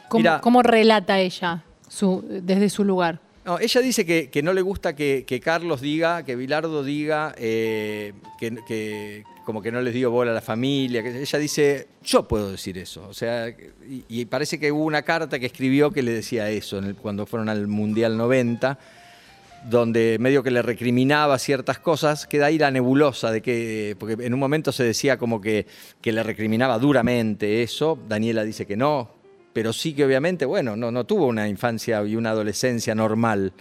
¿Cómo, 0.08 0.20
Mira. 0.20 0.40
cómo 0.42 0.62
relata 0.62 1.20
ella 1.20 1.64
su, 1.88 2.24
desde 2.30 2.70
su 2.70 2.84
lugar? 2.84 3.20
No, 3.44 3.60
ella 3.60 3.82
dice 3.82 4.06
que, 4.06 4.30
que 4.30 4.42
no 4.44 4.54
le 4.54 4.62
gusta 4.62 4.96
que, 4.96 5.24
que 5.28 5.40
Carlos 5.40 5.82
diga, 5.82 6.24
que 6.24 6.36
Bilardo 6.36 6.84
diga, 6.84 7.34
eh, 7.38 8.14
que 8.40 9.24
como 9.46 9.62
que 9.62 9.72
no 9.72 9.80
les 9.82 9.94
dio 9.94 10.12
bola 10.12 10.32
a 10.32 10.34
la 10.34 10.42
familia. 10.42 11.02
que 11.04 11.22
ella 11.22 11.40
dice, 11.40 11.88
yo 12.04 12.28
puedo 12.28 12.52
decir 12.52 12.78
eso. 12.78 13.08
O 13.08 13.14
sea, 13.14 13.48
y, 13.50 14.04
y 14.10 14.26
parece 14.26 14.60
que 14.60 14.72
hubo 14.72 14.84
una 14.84 15.04
carta 15.04 15.40
que 15.40 15.46
escribió 15.46 15.92
que 15.92 16.02
le 16.04 16.12
decía 16.12 16.50
eso 16.50 16.80
en 16.80 16.86
el- 16.86 16.96
cuando 16.96 17.26
fueron 17.26 17.48
al 17.50 17.68
Mundial 17.68 18.18
90, 18.18 18.78
donde 19.70 20.18
medio 20.20 20.44
que 20.44 20.52
le 20.52 20.62
recriminaba 20.62 21.40
ciertas 21.40 21.80
cosas, 21.80 22.28
queda 22.28 22.48
ahí 22.48 22.58
la 22.60 22.70
nebulosa 22.70 23.32
de 23.32 23.42
que, 23.42 23.96
porque 24.00 24.24
en 24.26 24.34
un 24.34 24.40
momento 24.40 24.72
se 24.72 24.84
decía 24.84 25.18
como 25.18 25.42
que, 25.42 25.66
que 26.02 26.12
le 26.12 26.22
recriminaba 26.22 26.78
duramente 26.78 27.64
eso, 27.64 27.98
Daniela 28.08 28.44
dice 28.44 28.66
que 28.68 28.76
no, 28.78 29.10
pero 29.54 29.74
sí 29.74 29.94
que 29.94 30.06
obviamente, 30.06 30.46
bueno, 30.46 30.76
no, 30.76 30.92
no 30.92 31.04
tuvo 31.06 31.26
una 31.26 31.48
infancia 31.48 32.04
y 32.06 32.16
una 32.16 32.32
adolescencia 32.32 32.94
normal, 32.94 33.54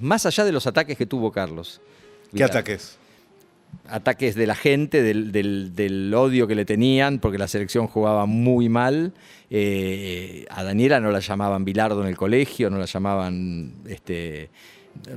más 0.00 0.26
allá 0.26 0.44
de 0.44 0.52
los 0.52 0.66
ataques 0.66 0.98
que 0.98 1.06
tuvo 1.06 1.32
Carlos. 1.32 1.80
¿Qué 2.34 2.38
ataques? 2.44 2.98
Ataques 3.88 4.34
de 4.34 4.46
la 4.46 4.54
gente, 4.54 5.02
del, 5.02 5.32
del- 5.32 6.12
odio 6.14 6.46
que 6.46 6.54
le 6.54 6.64
tenían, 6.64 7.18
porque 7.18 7.38
la 7.38 7.48
selección 7.48 7.86
jugaba 7.86 8.26
muy 8.26 8.68
mal. 8.68 9.12
Eh, 9.50 10.46
a 10.50 10.62
Daniela 10.64 11.00
no 11.00 11.10
la 11.10 11.20
llamaban 11.20 11.64
Bilardo 11.64 12.02
en 12.02 12.08
el 12.08 12.16
colegio, 12.16 12.70
no 12.70 12.78
la 12.78 12.86
llamaban, 12.86 13.72
este, 13.88 14.48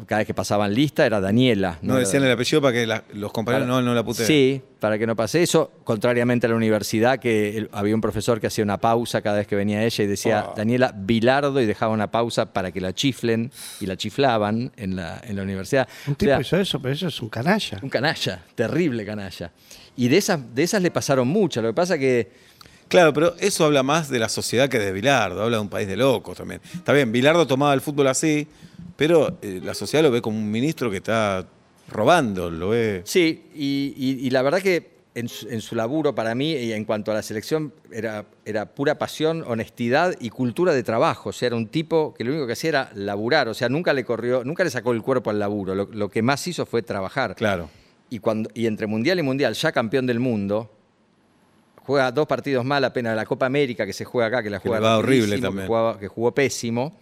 cada 0.05 0.19
vez 0.19 0.27
que 0.27 0.33
pasaban 0.33 0.73
lista 0.73 1.05
era 1.05 1.19
Daniela. 1.19 1.79
No 1.81 1.95
decían 1.95 2.23
el 2.23 2.31
apellido 2.31 2.61
para 2.61 2.73
que 2.73 2.85
la- 2.87 3.03
los 3.13 3.31
compañeros 3.31 3.67
no, 3.67 3.81
no 3.81 3.93
la 3.93 4.03
puteen. 4.03 4.27
Sí, 4.27 4.61
para 4.79 4.97
que 4.99 5.07
no 5.07 5.15
pase 5.15 5.41
eso, 5.43 5.71
contrariamente 5.83 6.45
a 6.47 6.49
la 6.49 6.55
universidad, 6.55 7.19
que 7.19 7.57
el- 7.57 7.69
había 7.71 7.95
un 7.95 8.01
profesor 8.01 8.39
que 8.39 8.47
hacía 8.47 8.63
una 8.63 8.77
pausa 8.79 9.21
cada 9.21 9.37
vez 9.37 9.47
que 9.47 9.55
venía 9.55 9.83
ella 9.83 10.03
y 10.03 10.07
decía, 10.07 10.39
Ah. 10.49 10.53
Daniela 10.55 10.93
Bilardo, 10.95 11.59
y 11.61 11.65
dejaba 11.65 11.93
una 11.93 12.11
pausa 12.11 12.53
para 12.53 12.71
que 12.71 12.81
la 12.81 12.93
chiflen, 12.93 13.51
y 13.79 13.85
la 13.85 13.95
chiflaban 13.97 14.71
en 14.77 14.95
la, 14.95 15.21
en 15.23 15.35
la 15.35 15.43
universidad. 15.43 15.87
Un 16.07 16.13
O 16.13 16.15
tipo 16.17 16.31
sea, 16.31 16.41
hizo 16.41 16.57
eso, 16.57 16.81
pero 16.81 16.93
eso 16.93 17.07
es 17.07 17.21
un 17.21 17.29
canalla. 17.29 17.79
un 17.81 17.89
canalla, 17.89 18.43
terrible 18.55 19.05
canalla. 19.05 19.51
Y 19.95 20.09
de 20.09 20.17
esas, 20.17 20.39
de 20.53 20.63
esas 20.63 20.81
le 20.81 20.91
pasaron 20.91 21.27
muchas. 21.27 21.63
Lo 21.63 21.69
que 21.69 21.73
pasa 21.75 21.97
que 21.97 22.29
Claro, 22.87 23.13
pero 23.13 23.35
eso 23.39 23.65
habla 23.65 23.83
más 23.83 24.09
de 24.09 24.19
la 24.19 24.29
sociedad 24.29 24.69
que 24.69 24.79
de 24.79 24.91
Bilardo, 24.93 25.41
habla 25.43 25.57
de 25.57 25.61
un 25.61 25.69
país 25.69 25.87
de 25.87 25.97
locos 25.97 26.37
también. 26.37 26.61
Está 26.73 26.93
bien, 26.93 27.11
Bilardo 27.11 27.45
tomaba 27.45 27.73
el 27.73 27.81
fútbol 27.81 28.07
así, 28.07 28.47
pero 28.95 29.37
eh, 29.41 29.59
la 29.63 29.73
sociedad 29.73 30.03
lo 30.03 30.11
ve 30.11 30.21
como 30.21 30.37
un 30.37 30.49
ministro 30.49 30.89
que 30.89 30.97
está 30.97 31.45
robando, 31.89 32.49
lo 32.49 32.69
ve. 32.69 33.01
Sí, 33.05 33.43
y, 33.55 33.93
y- 33.97 34.25
y 34.27 34.29
la 34.29 34.41
verdad 34.41 34.59
que 34.61 34.97
en 35.15 35.27
su, 35.29 35.49
en 35.49 35.61
su 35.61 35.73
laburo 35.75 36.13
para 36.13 36.35
mí, 36.35 36.51
y 36.53 36.73
en 36.73 36.85
cuanto 36.85 37.11
a 37.11 37.15
la 37.15 37.23
selección, 37.23 37.73
era, 37.91 38.25
era 38.45 38.67
pura 38.67 38.99
pasión, 38.99 39.43
honestidad 39.47 40.15
y 40.19 40.29
cultura 40.29 40.73
de 40.73 40.83
trabajo. 40.83 41.29
O 41.29 41.33
sea, 41.33 41.47
era 41.47 41.55
un 41.55 41.67
tipo 41.67 42.13
que 42.13 42.23
lo 42.23 42.29
único 42.31 42.45
que 42.45 42.53
hacía 42.53 42.69
era 42.69 42.91
laburar. 42.93 43.47
O 43.47 43.55
sea, 43.55 43.67
nunca 43.67 43.93
le 43.93 44.05
corrió, 44.05 44.43
nunca 44.43 44.63
le 44.63 44.69
sacó 44.69 44.91
el 44.91 45.01
cuerpo 45.01 45.31
al 45.31 45.39
laburo. 45.39 45.73
Lo, 45.73 45.85
lo 45.91 46.09
que 46.09 46.21
más 46.21 46.45
hizo 46.47 46.67
fue 46.67 46.83
trabajar. 46.83 47.33
Claro. 47.35 47.67
Y, 48.11 48.19
cuando, 48.19 48.51
y 48.53 48.67
entre 48.67 48.85
Mundial 48.85 49.17
y 49.17 49.23
Mundial, 49.23 49.55
ya 49.55 49.71
campeón 49.71 50.05
del 50.05 50.19
mundo, 50.19 50.71
juega 51.87 52.11
dos 52.11 52.27
partidos 52.27 52.63
mal 52.63 52.83
apenas 52.83 53.15
la 53.15 53.25
Copa 53.25 53.47
América 53.47 53.83
que 53.85 53.93
se 53.93 54.05
juega 54.05 54.27
acá, 54.27 54.43
que 54.43 54.51
la 54.51 54.59
Que 54.59 54.69
juega 54.69 54.87
va 54.87 54.97
horrible 54.99 55.39
también. 55.39 55.63
Que, 55.63 55.67
jugaba- 55.67 55.97
que 55.99 56.07
jugó 56.07 56.31
pésimo. 56.35 56.93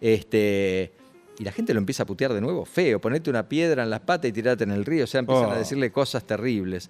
Este, 0.00 0.92
y 1.38 1.44
la 1.44 1.52
gente 1.52 1.74
lo 1.74 1.78
empieza 1.80 2.04
a 2.04 2.06
putear 2.06 2.32
de 2.32 2.40
nuevo, 2.40 2.64
feo, 2.64 3.00
ponete 3.00 3.28
una 3.30 3.48
piedra 3.48 3.82
en 3.82 3.90
las 3.90 4.00
patas 4.00 4.28
y 4.28 4.32
tirate 4.32 4.64
en 4.64 4.70
el 4.70 4.84
río, 4.84 5.04
o 5.04 5.06
sea, 5.06 5.20
empiezan 5.20 5.46
Oh. 5.46 5.52
a 5.52 5.58
decirle 5.58 5.90
cosas 5.90 6.24
terribles. 6.24 6.88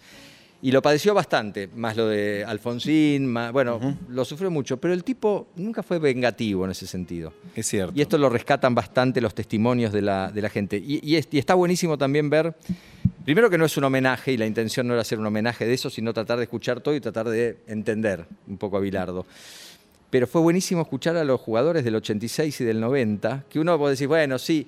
Y 0.62 0.72
lo 0.72 0.82
padeció 0.82 1.14
bastante, 1.14 1.68
más 1.74 1.96
lo 1.96 2.06
de 2.06 2.44
Alfonsín, 2.46 3.26
más- 3.26 3.50
bueno, 3.50 3.80
lo 4.10 4.24
sufrió 4.26 4.50
mucho, 4.50 4.76
pero 4.76 4.92
el 4.92 5.02
tipo 5.04 5.48
nunca 5.56 5.82
fue 5.82 5.98
vengativo 5.98 6.66
en 6.66 6.72
ese 6.72 6.86
sentido. 6.86 7.32
Es 7.56 7.66
cierto. 7.66 7.94
Y 7.96 8.02
esto 8.02 8.18
lo 8.18 8.28
rescatan 8.28 8.74
bastante 8.74 9.22
los 9.22 9.34
testimonios 9.34 9.90
de 9.90 10.02
la, 10.02 10.30
de 10.30 10.42
la 10.42 10.50
gente. 10.50 10.76
Y, 10.76 11.00
y 11.02 11.16
es- 11.16 11.28
y 11.30 11.38
está 11.38 11.54
buenísimo 11.54 11.96
también 11.96 12.28
ver, 12.28 12.54
primero 13.34 13.50
que 13.50 13.58
no 13.58 13.64
es 13.64 13.76
un 13.76 13.84
homenaje, 13.84 14.32
y 14.32 14.36
la 14.36 14.46
intención 14.46 14.86
no 14.86 14.94
era 14.94 15.02
hacer 15.02 15.18
un 15.18 15.26
homenaje 15.26 15.66
de 15.66 15.74
eso, 15.74 15.90
sino 15.90 16.12
tratar 16.12 16.38
de 16.38 16.44
escuchar 16.44 16.80
todo 16.80 16.94
y 16.94 17.00
tratar 17.00 17.28
de 17.28 17.58
entender 17.66 18.26
un 18.48 18.58
poco 18.58 18.76
a 18.76 18.80
Bilardo. 18.80 19.26
Pero 20.10 20.26
fue 20.26 20.40
buenísimo 20.40 20.82
escuchar 20.82 21.16
a 21.16 21.24
los 21.24 21.40
jugadores 21.40 21.84
del 21.84 21.94
86 21.96 22.60
y 22.60 22.64
del 22.64 22.80
90, 22.80 23.44
que 23.48 23.60
uno 23.60 23.78
puede 23.78 23.92
decir, 23.92 24.08
bueno, 24.08 24.38
sí, 24.38 24.66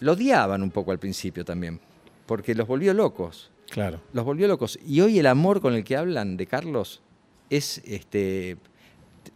lo 0.00 0.12
odiaban 0.12 0.62
un 0.62 0.70
poco 0.70 0.90
al 0.92 0.98
principio 0.98 1.44
también, 1.44 1.78
porque 2.26 2.54
los 2.54 2.66
volvió 2.66 2.94
locos 2.94 3.50
Claro. 3.70 4.00
los 4.12 4.24
volvió 4.24 4.48
locos. 4.48 4.78
Y 4.86 5.00
hoy 5.00 5.18
el 5.18 5.26
amor 5.26 5.60
con 5.60 5.74
el 5.74 5.84
que 5.84 5.96
hablan 5.96 6.36
de 6.36 6.46
Carlos 6.46 7.00
es 7.50 7.80
este. 7.86 8.56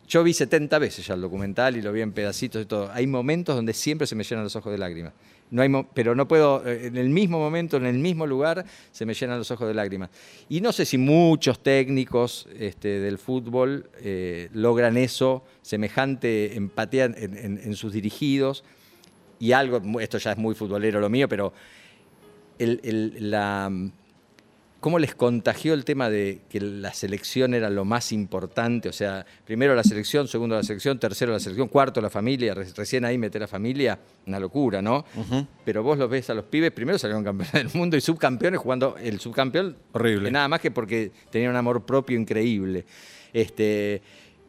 Yo 0.09 0.23
vi 0.23 0.33
70 0.33 0.79
veces 0.79 1.07
ya 1.07 1.15
el 1.15 1.21
documental 1.21 1.77
y 1.77 1.83
lo 1.83 1.93
vi 1.93 2.01
en 2.03 2.13
pedacitos 2.13 2.63
y 2.63 2.67
todo. 2.67 2.91
Hay 2.93 3.07
momentos 3.07 3.55
donde 3.57 3.73
siempre 3.73 4.07
se 4.07 4.15
me 4.15 4.25
llenan 4.25 4.45
los 4.45 4.57
ojos 4.57 4.73
de 4.73 4.79
lágrimas. 4.79 5.13
No 5.51 5.63
hay 5.63 5.71
pero 5.95 6.15
no 6.15 6.27
puedo, 6.27 6.67
eh, 6.67 6.87
en 6.87 6.97
el 6.97 7.09
mismo 7.09 7.39
momento, 7.39 7.77
en 7.77 7.87
el 7.87 7.99
mismo 7.99 8.27
lugar, 8.27 8.65
se 8.91 9.07
me 9.07 9.15
llenan 9.15 9.39
los 9.39 9.51
ojos 9.51 9.69
de 9.69 9.75
lágrimas. 9.75 10.11
Y 10.49 10.61
no 10.61 10.73
sé 10.73 10.85
si 10.85 10.99
muchos 10.99 11.61
técnicos 11.61 12.49
este, 12.59 13.01
del 13.01 13.19
fútbol 13.19 13.89
eh, 14.01 14.49
logran 14.53 14.97
eso, 14.97 15.45
semejante 15.63 16.57
empatía 16.57 17.05
en, 17.05 17.75
sus 17.75 17.93
dirigidos. 17.93 18.65
Y 19.39 19.53
algo, 19.53 20.01
esto 20.01 20.19
ya 20.19 20.33
es 20.33 20.39
muy 20.39 20.55
futbolero 20.55 20.99
lo 20.99 21.11
mío, 21.11 21.29
pero 21.29 21.53
la, 22.59 23.71
cómo 24.81 24.99
les 24.99 25.15
contagió 25.15 25.75
el 25.75 25.85
tema 25.85 26.09
de 26.11 26.41
que 26.49 26.61
la 26.61 26.93
selección 26.93 27.55
era 27.55 27.71
lo 27.71 27.85
más 27.85 28.13
importante, 28.13 28.89
o 28.89 28.93
sea, 28.93 29.27
primero 29.45 29.75
la 29.75 29.83
selección, 29.83 30.29
segundo 30.29 30.55
la 30.55 30.63
selección, 30.63 30.99
tercero 30.99 31.33
la 31.33 31.41
selección, 31.41 31.69
cuarto 31.69 32.01
la 32.01 32.11
familia, 32.11 32.55
re- 32.55 32.67
recién 32.77 33.05
ahí 33.05 33.19
meter 33.19 33.41
la 33.41 33.49
familia, 33.49 33.99
una 34.27 34.39
locura, 34.39 34.81
¿no? 34.83 35.05
Pero 35.65 35.83
vos 35.83 35.99
los 35.99 36.09
ves 36.09 36.31
a 36.31 36.35
los 36.35 36.45
pibes, 36.45 36.71
primero 36.73 36.99
salieron 36.99 37.25
campeones 37.25 37.53
del 37.53 37.71
mundo 37.75 37.97
y 37.97 38.01
subcampeones 38.01 38.61
jugando 38.61 38.97
el 39.03 39.19
subcampeón, 39.19 39.77
Horrible. 39.93 40.31
nada 40.31 40.47
más 40.49 40.61
que 40.61 40.71
porque 40.71 41.11
tenían 41.31 41.51
un 41.53 41.57
amor 41.57 41.85
propio 41.85 42.19
increíble. 42.19 42.85
Este, 43.33 44.03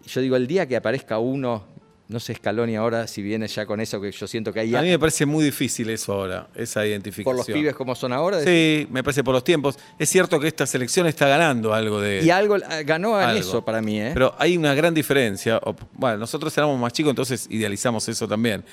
yo 0.05 0.21
digo, 0.21 0.35
el 0.35 0.45
día 0.47 0.67
que 0.67 0.75
aparezca 0.75 1.17
uno 1.19 1.65
No 2.09 2.21
sé 2.21 2.35
Scaloni 2.35 2.77
ahora 2.77 3.05
si 3.05 3.21
viene 3.21 3.47
ya 3.47 3.65
con 3.65 3.81
eso, 3.81 3.99
que 3.99 4.11
yo 4.11 4.27
siento 4.27 4.53
que 4.53 4.61
hay 4.61 4.73
A 4.75 4.81
mí 4.81 4.87
me 4.87 4.97
parece 4.97 5.25
muy 5.25 5.43
difícil 5.43 5.89
eso 5.89 6.13
ahora, 6.13 6.47
esa 6.55 6.85
identificación. 6.85 7.35
por 7.35 7.35
los 7.35 7.45
pibes 7.45 7.75
como 7.75 7.95
son 7.95 8.13
ahora. 8.13 8.41
Sí, 8.41 8.87
me 8.89 9.03
parece 9.03 9.25
por 9.25 9.33
los 9.33 9.43
tiempos. 9.43 9.77
Es 9.99 10.07
cierto 10.09 10.39
que 10.39 10.47
esta 10.47 10.65
selección 10.65 11.05
está 11.05 11.27
ganando 11.27 11.73
algo 11.73 11.99
de. 11.99 12.23
Y 12.23 12.29
algo 12.29 12.55
eh, 12.55 12.83
ganó 12.85 13.19
en 13.19 13.27
algo. 13.27 13.39
eso 13.41 13.65
para 13.65 13.81
mí, 13.81 13.99
¿eh? 13.99 14.11
Pero 14.13 14.33
hay 14.39 14.55
una 14.55 14.73
gran 14.73 14.93
diferencia. 14.93 15.59
Bueno, 15.93 16.17
nosotros 16.17 16.57
éramos 16.57 16.79
más 16.79 16.93
chicos, 16.93 17.09
entonces 17.09 17.45
idealizamos 17.49 18.07
eso 18.07 18.25
también. 18.25 18.63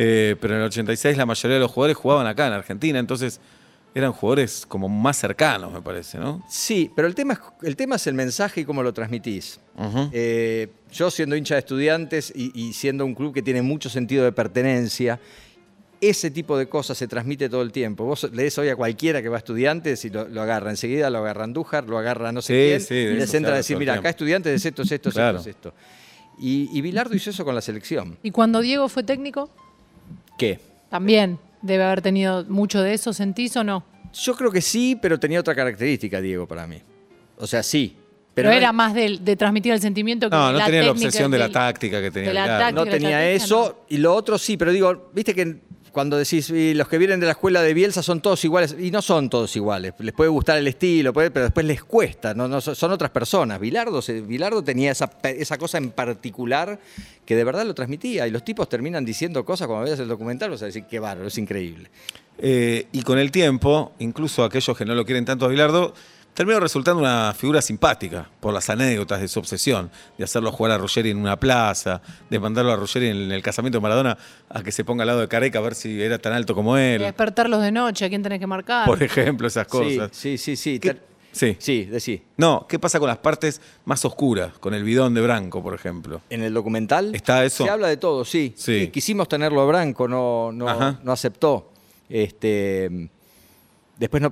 Eh, 0.00 0.36
pero 0.40 0.54
en 0.54 0.60
el 0.60 0.66
86 0.68 1.16
la 1.16 1.26
mayoría 1.26 1.56
de 1.56 1.60
los 1.60 1.70
jugadores 1.70 1.96
jugaban 1.96 2.26
acá 2.26 2.46
en 2.46 2.52
Argentina, 2.54 2.98
entonces 2.98 3.40
eran 4.00 4.12
jugadores 4.12 4.64
como 4.66 4.88
más 4.88 5.16
cercanos, 5.18 5.72
me 5.72 5.80
parece, 5.82 6.18
¿no? 6.18 6.44
Sí, 6.48 6.90
pero 6.94 7.08
el 7.08 7.14
tema, 7.14 7.34
es, 7.34 7.40
el 7.62 7.76
tema 7.76 7.96
es 7.96 8.06
el 8.06 8.14
mensaje 8.14 8.60
y 8.60 8.64
cómo 8.64 8.82
lo 8.82 8.92
transmitís. 8.92 9.60
Eh, 10.12 10.68
yo 10.92 11.10
siendo 11.10 11.36
hincha 11.36 11.54
de 11.54 11.60
estudiantes 11.60 12.32
y, 12.34 12.50
y 12.58 12.72
siendo 12.72 13.04
un 13.04 13.14
club 13.14 13.32
que 13.34 13.42
tiene 13.42 13.62
mucho 13.62 13.88
sentido 13.88 14.24
de 14.24 14.32
pertenencia, 14.32 15.20
ese 16.00 16.30
tipo 16.30 16.56
de 16.56 16.68
cosas 16.68 16.96
se 16.96 17.08
transmite 17.08 17.48
todo 17.48 17.62
el 17.62 17.72
tiempo. 17.72 18.04
Vos 18.04 18.28
lees 18.32 18.56
hoy 18.58 18.68
a 18.68 18.76
cualquiera 18.76 19.20
que 19.20 19.28
va 19.28 19.36
a 19.36 19.38
estudiantes 19.38 20.04
y 20.04 20.10
lo, 20.10 20.28
lo 20.28 20.42
agarra. 20.42 20.70
Enseguida 20.70 21.10
lo 21.10 21.18
agarra 21.18 21.44
Andújar, 21.44 21.88
lo 21.88 21.98
agarra 21.98 22.30
no 22.30 22.40
sé 22.40 22.52
Sí, 22.54 22.68
quién, 22.68 22.80
sí, 22.80 22.94
y 23.14 23.16
les 23.18 23.34
entra 23.34 23.54
a 23.54 23.56
decir, 23.56 23.76
mira, 23.76 23.94
tiempo". 23.94 24.02
acá 24.06 24.10
estudiantes 24.10 24.54
es 24.54 24.64
esto, 24.64 24.82
es 24.82 24.92
esto, 24.92 25.08
es 25.08 25.14
Claro. 25.16 25.38
esto, 25.38 25.50
es 25.50 25.56
esto. 25.56 25.74
Y, 26.40 26.68
y 26.72 26.80
Bilardo 26.82 27.16
hizo 27.16 27.30
eso 27.30 27.44
con 27.44 27.54
la 27.54 27.60
selección. 27.60 28.16
Y 28.22 28.30
cuando 28.30 28.60
Diego 28.60 28.88
fue 28.88 29.02
técnico, 29.02 29.50
¿Qué? 30.38 30.60
también 30.88 31.38
debe 31.62 31.84
haber 31.84 32.02
tenido 32.02 32.44
mucho 32.44 32.80
de 32.82 32.94
eso, 32.94 33.12
¿sentís 33.12 33.56
o 33.56 33.64
no? 33.64 33.84
Yo 34.12 34.34
creo 34.34 34.50
que 34.50 34.60
sí, 34.62 34.96
pero 35.00 35.18
tenía 35.20 35.40
otra 35.40 35.54
característica, 35.54 36.20
Diego, 36.20 36.46
para 36.46 36.66
mí. 36.66 36.80
O 37.36 37.46
sea, 37.46 37.62
sí. 37.62 37.96
Pero, 38.34 38.50
no- 38.50 38.54
era 38.56 38.72
más 38.72 38.94
del- 38.94 39.24
de, 39.24 39.34
transmitir 39.36 39.72
el 39.72 39.80
sentimiento 39.80 40.30
que 40.30 40.36
No, 40.36 40.46
de 40.46 40.52
no 40.52 40.58
la 40.58 40.64
tenía 40.66 40.82
la 40.82 40.90
obsesión 40.92 41.30
de 41.30 41.38
la 41.38 41.48
táctica 41.50 42.00
que 42.00 42.10
tenía 42.10 42.28
de 42.28 42.34
la 42.34 42.42
Bilardo. 42.44 42.58
táctica. 42.64 42.80
no 42.80 42.84
la 42.84 42.90
tenía 42.92 43.30
eso. 43.30 43.84
Y 43.88 43.96
lo 43.98 44.14
otro 44.14 44.38
sí, 44.38 44.56
pero 44.56 44.72
digo, 44.72 45.10
viste 45.12 45.34
que 45.34 45.56
cuando 45.92 46.16
decís, 46.16 46.50
"Y 46.50 46.74
los 46.74 46.88
que 46.88 46.98
vienen 46.98 47.20
de 47.20 47.26
la 47.26 47.32
escuela 47.32 47.62
de 47.62 47.74
Bielsa 47.74 48.02
son 48.02 48.20
todos 48.20 48.44
iguales, 48.44 48.76
y 48.78 48.90
no 48.90 49.02
son 49.02 49.28
todos 49.30 49.54
iguales. 49.56 49.94
Les 49.98 50.14
puede 50.14 50.30
gustar 50.30 50.58
el 50.58 50.66
estilo, 50.66 51.12
pero 51.12 51.30
después 51.42 51.66
les 51.66 51.82
cuesta, 51.82 52.34
son 52.60 52.92
otras 52.92 53.10
personas. 53.10 53.60
Bilardo, 53.60 54.00
Bilardo 54.26 54.62
tenía 54.62 54.92
esa, 54.92 55.10
esa 55.22 55.58
cosa 55.58 55.78
en 55.78 55.90
particular 55.90 56.78
que 57.24 57.36
de 57.36 57.44
verdad 57.44 57.66
lo 57.66 57.74
transmitía, 57.74 58.26
y 58.26 58.30
los 58.30 58.44
tipos 58.44 58.68
terminan 58.68 59.04
diciendo 59.04 59.44
cosas 59.44 59.66
cuando 59.66 59.84
veas 59.84 60.00
el 60.00 60.08
documental, 60.08 60.50
vas 60.50 60.62
a 60.62 60.66
decir, 60.66 60.84
qué 60.88 60.98
bárbaro, 60.98 61.28
es 61.28 61.38
increíble. 61.38 61.90
Eh, 62.38 62.86
y 62.92 63.02
con 63.02 63.18
el 63.18 63.30
tiempo, 63.30 63.92
incluso 63.98 64.44
aquellos 64.44 64.76
que 64.76 64.84
no 64.84 64.94
lo 64.94 65.04
quieren 65.04 65.24
tanto 65.24 65.44
a 65.44 65.48
Bilardo, 65.48 65.92
terminó 66.38 66.60
resultando 66.60 67.00
una 67.00 67.34
figura 67.36 67.60
simpática 67.60 68.30
por 68.38 68.54
las 68.54 68.70
anécdotas 68.70 69.20
de 69.20 69.26
su 69.26 69.40
obsesión, 69.40 69.90
de 70.16 70.22
hacerlo 70.22 70.52
jugar 70.52 70.70
a 70.70 70.78
Ruggeri 70.78 71.10
en 71.10 71.16
una 71.18 71.36
plaza, 71.36 72.00
de 72.30 72.38
mandarlo 72.38 72.70
a 72.70 72.76
Ruggeri 72.76 73.08
en 73.08 73.32
el 73.32 73.42
casamiento 73.42 73.78
de 73.78 73.82
Maradona 73.82 74.16
a 74.48 74.62
que 74.62 74.70
se 74.70 74.84
ponga 74.84 75.02
al 75.02 75.08
lado 75.08 75.18
de 75.20 75.26
Careca 75.26 75.58
a 75.58 75.62
ver 75.62 75.74
si 75.74 76.00
era 76.00 76.16
tan 76.20 76.32
alto 76.34 76.54
como 76.54 76.76
él. 76.76 77.00
despertarlos 77.02 77.60
de 77.60 77.72
noche, 77.72 78.04
¿a 78.04 78.08
quién 78.08 78.22
tenés 78.22 78.38
que 78.38 78.46
marcar? 78.46 78.86
Por 78.86 79.02
ejemplo, 79.02 79.48
esas 79.48 79.64
Sí, 79.66 79.70
cosas. 79.70 80.10
sí, 80.12 80.38
sí, 80.38 80.54
sí. 80.54 80.78
¿Qué- 80.78 80.94
Ter- 80.94 81.08
Sí. 81.32 81.56
Sí, 81.58 81.84
decí. 81.84 82.22
No, 82.36 82.66
¿qué 82.68 82.78
pasa 82.78 82.98
con 83.00 83.08
las 83.08 83.18
partes 83.18 83.60
más 83.84 84.04
oscuras? 84.04 84.56
Con 84.58 84.74
el 84.74 84.82
bidón 84.84 85.12
de 85.14 85.20
Branco, 85.20 85.60
por 85.62 85.74
ejemplo. 85.74 86.20
En 86.30 86.42
el 86.42 86.54
documental 86.54 87.14
¿Está 87.14 87.44
eso? 87.44 87.64
se 87.64 87.70
habla 87.70 87.88
de 87.88 87.96
todo, 87.96 88.24
sí. 88.24 88.54
Sí. 88.56 88.80
Sí, 88.84 88.88
Quisimos 88.90 89.28
tenerlo 89.28 89.60
a 89.60 89.66
Branco, 89.66 90.06
no, 90.08 90.52
no, 90.52 90.98
no 91.02 91.12
aceptó. 91.12 91.72
Este, 92.08 93.10
después 93.98 94.22
no- 94.22 94.30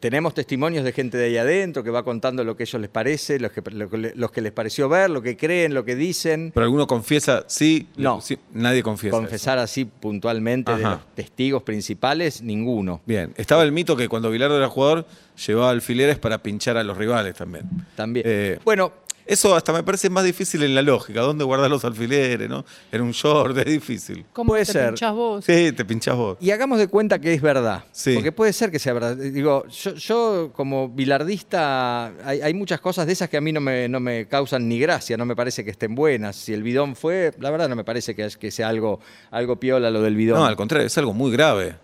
tenemos 0.00 0.34
testimonios 0.34 0.84
de 0.84 0.92
gente 0.92 1.16
de 1.18 1.26
ahí 1.26 1.36
adentro 1.36 1.84
que 1.84 1.90
va 1.90 2.02
contando 2.02 2.42
lo 2.44 2.56
que 2.56 2.62
a 2.62 2.64
ellos 2.64 2.80
les 2.80 2.90
parece, 2.90 3.38
los 3.38 3.52
que, 3.52 3.62
lo 3.70 3.88
los 4.14 4.30
que 4.30 4.40
les 4.40 4.52
pareció 4.52 4.88
ver, 4.88 5.10
lo 5.10 5.22
que 5.22 5.36
creen, 5.36 5.74
lo 5.74 5.84
que 5.84 5.94
dicen. 5.94 6.50
Pero 6.54 6.64
alguno 6.64 6.86
confiesa, 6.86 7.44
sí, 7.46 7.88
No. 7.96 8.20
sí, 8.20 8.38
nadie 8.52 8.82
confiesa. 8.82 9.16
Confesar 9.16 9.58
así 9.58 9.84
puntualmente 9.84 10.74
de 10.76 10.82
los 10.82 11.14
testigos 11.14 11.62
principales, 11.62 12.42
ninguno. 12.42 13.00
Bien, 13.06 13.32
estaba 13.36 13.62
el 13.62 13.72
mito 13.72 13.96
que 13.96 14.08
cuando 14.08 14.30
Bilardo 14.30 14.56
era 14.56 14.68
jugador 14.68 15.06
llevaba 15.46 15.70
alfileres 15.70 16.18
para 16.18 16.38
pinchar 16.42 16.76
a 16.76 16.84
los 16.84 16.96
rivales 16.96 17.34
también. 17.34 17.64
También. 17.96 18.24
Eh, 18.28 18.58
bueno, 18.64 18.92
Eso 19.26 19.54
hasta 19.54 19.72
me 19.72 19.82
parece 19.82 20.10
más 20.10 20.22
difícil 20.24 20.62
en 20.62 20.74
la 20.74 20.82
lógica. 20.82 21.20
¿Dónde 21.22 21.44
guardar 21.44 21.70
los 21.70 21.84
alfileres, 21.84 22.48
no? 22.48 22.64
En 22.92 23.00
un 23.02 23.12
short, 23.12 23.56
es 23.58 23.64
difícil. 23.64 24.26
¿Cómo 24.32 24.48
puede 24.48 24.66
te 24.66 24.72
ser. 24.72 24.88
pinchás 24.88 25.14
vos? 25.14 25.44
Sí, 25.44 25.72
te 25.72 25.84
pinchás 25.84 26.14
vos. 26.16 26.36
Y 26.40 26.50
hagamos 26.50 26.78
de 26.78 26.88
cuenta 26.88 27.18
que 27.18 27.32
es 27.32 27.40
verdad. 27.40 27.84
Sí. 27.92 28.12
Porque 28.14 28.32
puede 28.32 28.52
ser 28.52 28.70
que 28.70 28.78
sea 28.78 28.92
verdad. 28.92 29.16
Digo, 29.16 29.66
yo, 29.68 29.94
yo 29.94 30.50
como 30.54 30.88
bilardista, 30.90 32.06
hay, 32.28 32.40
hay 32.42 32.54
muchas 32.54 32.80
cosas 32.80 33.06
de 33.06 33.12
esas 33.14 33.28
que 33.28 33.36
a 33.36 33.40
mí 33.40 33.52
no 33.52 33.60
me, 33.60 33.88
no 33.88 34.00
me 34.00 34.26
causan 34.28 34.68
ni 34.68 34.78
gracia, 34.78 35.16
no 35.16 35.24
me 35.26 35.34
parece 35.36 35.64
que 35.64 35.70
estén 35.70 35.94
buenas. 35.94 36.36
Si 36.36 36.52
el 36.52 36.62
bidón 36.62 36.94
fue, 36.96 37.32
la 37.38 37.50
verdad 37.50 37.68
no 37.68 37.76
me 37.76 37.84
parece 37.84 38.14
que, 38.14 38.24
es- 38.26 38.36
que 38.36 38.50
sea 38.50 38.68
algo, 38.68 39.00
algo 39.30 39.58
piola 39.58 39.90
lo 39.90 40.02
del 40.02 40.16
bidón. 40.16 40.38
No, 40.38 40.44
al 40.46 40.56
contrario, 40.56 40.86
es 40.86 40.98
algo 40.98 41.12
muy 41.14 41.32
grave. 41.32 41.76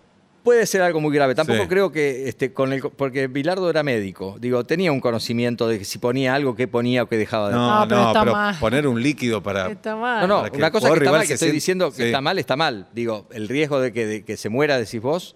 Puede 0.43 0.65
ser 0.65 0.81
algo 0.81 0.99
muy 0.99 1.13
grave. 1.13 1.35
Tampoco 1.35 1.61
Sí. 1.61 1.67
creo 1.67 1.91
que, 1.91 2.27
este, 2.27 2.51
con 2.51 2.73
el, 2.73 2.81
porque 2.81 3.27
Bilardo 3.27 3.69
era 3.69 3.83
médico. 3.83 4.37
Digo, 4.39 4.63
tenía 4.65 4.91
un 4.91 4.99
conocimiento 4.99 5.67
de 5.67 5.77
que 5.77 5.85
si 5.85 5.99
ponía 5.99 6.33
algo, 6.33 6.55
qué 6.55 6.67
ponía 6.67 7.03
o 7.03 7.07
qué 7.07 7.15
dejaba 7.17 7.49
de 7.49 7.55
No, 7.55 7.79
No, 7.81 7.87
pero 7.87 8.01
no, 8.01 8.07
está 8.07 8.19
pero 8.21 8.31
mal. 8.33 8.55
poner 8.59 8.87
un 8.87 9.01
líquido 9.03 9.43
para. 9.43 9.69
Está 9.69 9.95
mal. 9.95 10.27
No, 10.27 10.37
no, 10.37 10.41
para 10.43 10.55
una 10.57 10.71
cosa 10.71 10.87
que 10.89 10.97
está 10.97 11.11
mal, 11.11 11.21
que 11.21 11.27
se 11.27 11.33
estoy 11.35 11.51
diciendo 11.51 11.91
que 11.91 11.97
Sí. 11.97 12.03
está 12.05 12.21
mal, 12.21 12.39
está 12.39 12.55
mal. 12.55 12.87
Digo, 12.93 13.27
el 13.31 13.47
riesgo 13.47 13.79
de 13.79 13.93
que, 13.93 14.05
de 14.07 14.23
que 14.25 14.35
se 14.35 14.49
muera, 14.49 14.77
decís 14.77 14.99
vos. 15.01 15.35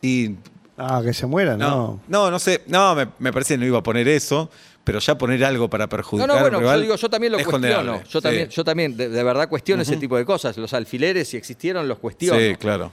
Y 0.00 0.36
Ah, 0.78 1.02
que 1.04 1.12
se 1.12 1.26
muera, 1.26 1.56
no, 1.58 1.68
no. 1.68 2.00
no, 2.08 2.30
no 2.30 2.38
sé. 2.38 2.62
No, 2.66 2.94
me, 2.94 3.06
me 3.18 3.32
parece 3.32 3.54
que 3.54 3.58
no 3.58 3.66
iba 3.66 3.78
a 3.78 3.82
poner 3.82 4.08
eso, 4.08 4.50
pero 4.82 4.98
ya 4.98 5.16
poner 5.18 5.44
algo 5.44 5.68
para 5.68 5.84
No, 5.84 5.88
perjudicar 5.90 6.26
no, 6.28 6.40
bueno, 6.40 6.56
al 6.56 6.62
rival 6.62 6.76
yo 6.78 6.82
digo, 6.82 6.96
yo 6.96 7.10
también 7.10 7.32
lo 7.32 7.38
es 7.38 7.46
cuestiono. 7.46 8.02
Yo 8.04 8.20
Sí. 8.20 8.22
también, 8.22 8.48
yo 8.48 8.64
también 8.64 8.96
de, 8.96 9.08
de 9.10 9.22
verdad 9.22 9.48
cuestiono 9.50 9.82
ese 9.82 9.98
tipo 9.98 10.16
de 10.16 10.24
cosas. 10.24 10.56
Los 10.56 10.72
alfileres, 10.72 11.28
si 11.28 11.36
existieron, 11.36 11.86
los 11.86 11.98
cuestiono. 11.98 12.40
Sí, 12.40 12.56
claro. 12.56 12.90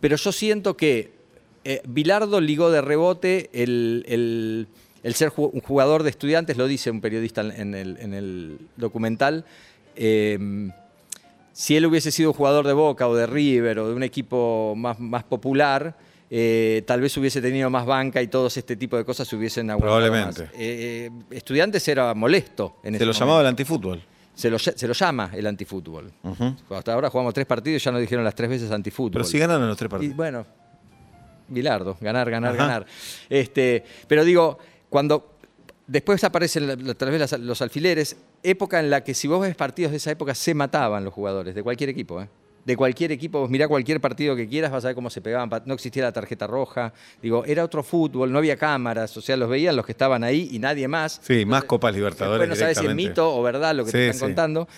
Pero 0.00 0.16
yo 0.16 0.32
siento 0.32 0.76
que 0.76 1.10
eh, 1.64 1.82
Bilardo 1.86 2.40
ligó 2.40 2.70
de 2.70 2.80
rebote 2.80 3.50
el, 3.52 4.04
el- 4.08 4.68
el 5.04 5.14
ser 5.14 5.32
un 5.36 5.60
jugador 5.60 6.02
de 6.02 6.10
estudiantes, 6.10 6.56
lo 6.56 6.66
dice 6.66 6.90
un 6.90 7.00
periodista 7.00 7.40
en 7.40 7.74
el, 7.74 7.96
en 8.00 8.14
el 8.14 8.58
documental. 8.76 9.44
eh, 9.96 10.70
si 11.52 11.76
él 11.76 11.86
hubiese 11.86 12.12
sido 12.12 12.32
jugador 12.32 12.66
de 12.68 12.72
Boca 12.72 13.08
o 13.08 13.16
de 13.16 13.26
River 13.26 13.80
o 13.80 13.88
de 13.88 13.94
un 13.94 14.04
equipo 14.04 14.74
más, 14.76 15.00
más 15.00 15.24
popular, 15.24 15.96
eh, 16.30 16.82
tal 16.86 17.00
vez 17.00 17.16
hubiese 17.16 17.40
tenido 17.42 17.68
más 17.68 17.84
banca 17.84 18.22
y 18.22 18.28
todos 18.28 18.56
este 18.56 18.76
tipo 18.76 18.96
de 18.96 19.04
cosas 19.04 19.26
se 19.26 19.34
hubiesen 19.34 19.68
aguantado 19.70 19.96
Probablemente. 20.00 20.42
más. 20.44 20.52
Eh, 20.56 21.10
estudiantes 21.32 21.86
era 21.88 22.14
molesto 22.14 22.76
en 22.84 22.94
ese 22.94 22.98
Se 23.00 23.06
lo 23.06 23.10
momento. 23.12 23.20
llamaba 23.24 23.40
el 23.40 23.46
antifútbol. 23.48 24.02
Se 24.38 24.48
lo, 24.48 24.56
se 24.60 24.86
lo 24.86 24.94
llama 24.94 25.30
el 25.34 25.44
antifútbol. 25.48 26.12
Ujú. 26.22 26.54
Hasta 26.70 26.92
ahora 26.94 27.10
jugamos 27.10 27.34
tres 27.34 27.44
partidos 27.44 27.82
y 27.82 27.84
ya 27.84 27.90
nos 27.90 28.00
dijeron 28.00 28.24
las 28.24 28.36
tres 28.36 28.48
veces 28.48 28.70
antifútbol. 28.70 29.10
Pero 29.10 29.24
sí 29.24 29.36
ganaron 29.36 29.66
los 29.66 29.76
tres 29.76 29.88
Y 29.88 29.90
partidos. 29.90 30.16
bueno, 30.16 30.46
Bilardo, 31.48 31.96
ganar, 32.00 32.30
ganar, 32.30 32.54
Ajá. 32.54 32.62
ganar. 32.66 32.86
Este, 33.28 33.82
pero 34.06 34.22
digo, 34.24 34.58
cuando 34.88 35.34
después 35.88 36.22
aparecen 36.22 36.94
tal 36.96 37.10
vez 37.10 37.32
los 37.40 37.62
alfileres, 37.62 38.16
época 38.42 38.78
en 38.78 38.90
la 38.90 39.02
que 39.02 39.12
si 39.12 39.26
vos 39.26 39.40
ves 39.40 39.56
partidos 39.56 39.90
de 39.90 39.96
esa 39.96 40.12
época 40.12 40.34
se 40.36 40.54
mataban 40.54 41.02
los 41.04 41.12
jugadores, 41.12 41.54
de 41.56 41.62
cualquier 41.64 41.90
equipo, 41.90 42.22
¿eh? 42.22 42.28
De 42.68 42.76
cualquier 42.76 43.12
equipo, 43.12 43.40
vos 43.40 43.48
mirá 43.48 43.66
cualquier 43.66 43.98
partido 43.98 44.36
que 44.36 44.46
quieras, 44.46 44.70
vas 44.70 44.84
a 44.84 44.88
ver 44.88 44.94
cómo 44.94 45.08
se 45.08 45.22
pegaban, 45.22 45.48
no 45.64 45.72
existía 45.72 46.02
la 46.02 46.12
tarjeta 46.12 46.46
roja, 46.46 46.92
digo, 47.22 47.42
era 47.46 47.64
otro 47.64 47.82
fútbol, 47.82 48.30
no 48.30 48.36
había 48.36 48.58
cámaras, 48.58 49.16
o 49.16 49.22
sea, 49.22 49.38
los 49.38 49.48
veían 49.48 49.74
los 49.74 49.86
que 49.86 49.92
estaban 49.92 50.22
ahí 50.22 50.50
y 50.52 50.58
nadie 50.58 50.86
más. 50.86 51.18
Sí, 51.22 51.46
más 51.46 51.64
Copas 51.64 51.94
Libertadores. 51.94 52.40
Después 52.40 52.58
no 52.58 52.62
sabes 52.62 52.76
si 52.76 52.84
es 52.84 52.94
mito 52.94 53.34
o 53.34 53.42
verdad 53.42 53.74
lo 53.74 53.86
que 53.86 53.92
te 53.92 54.08
están 54.08 54.18
sí. 54.18 54.20
contando. 54.20 54.68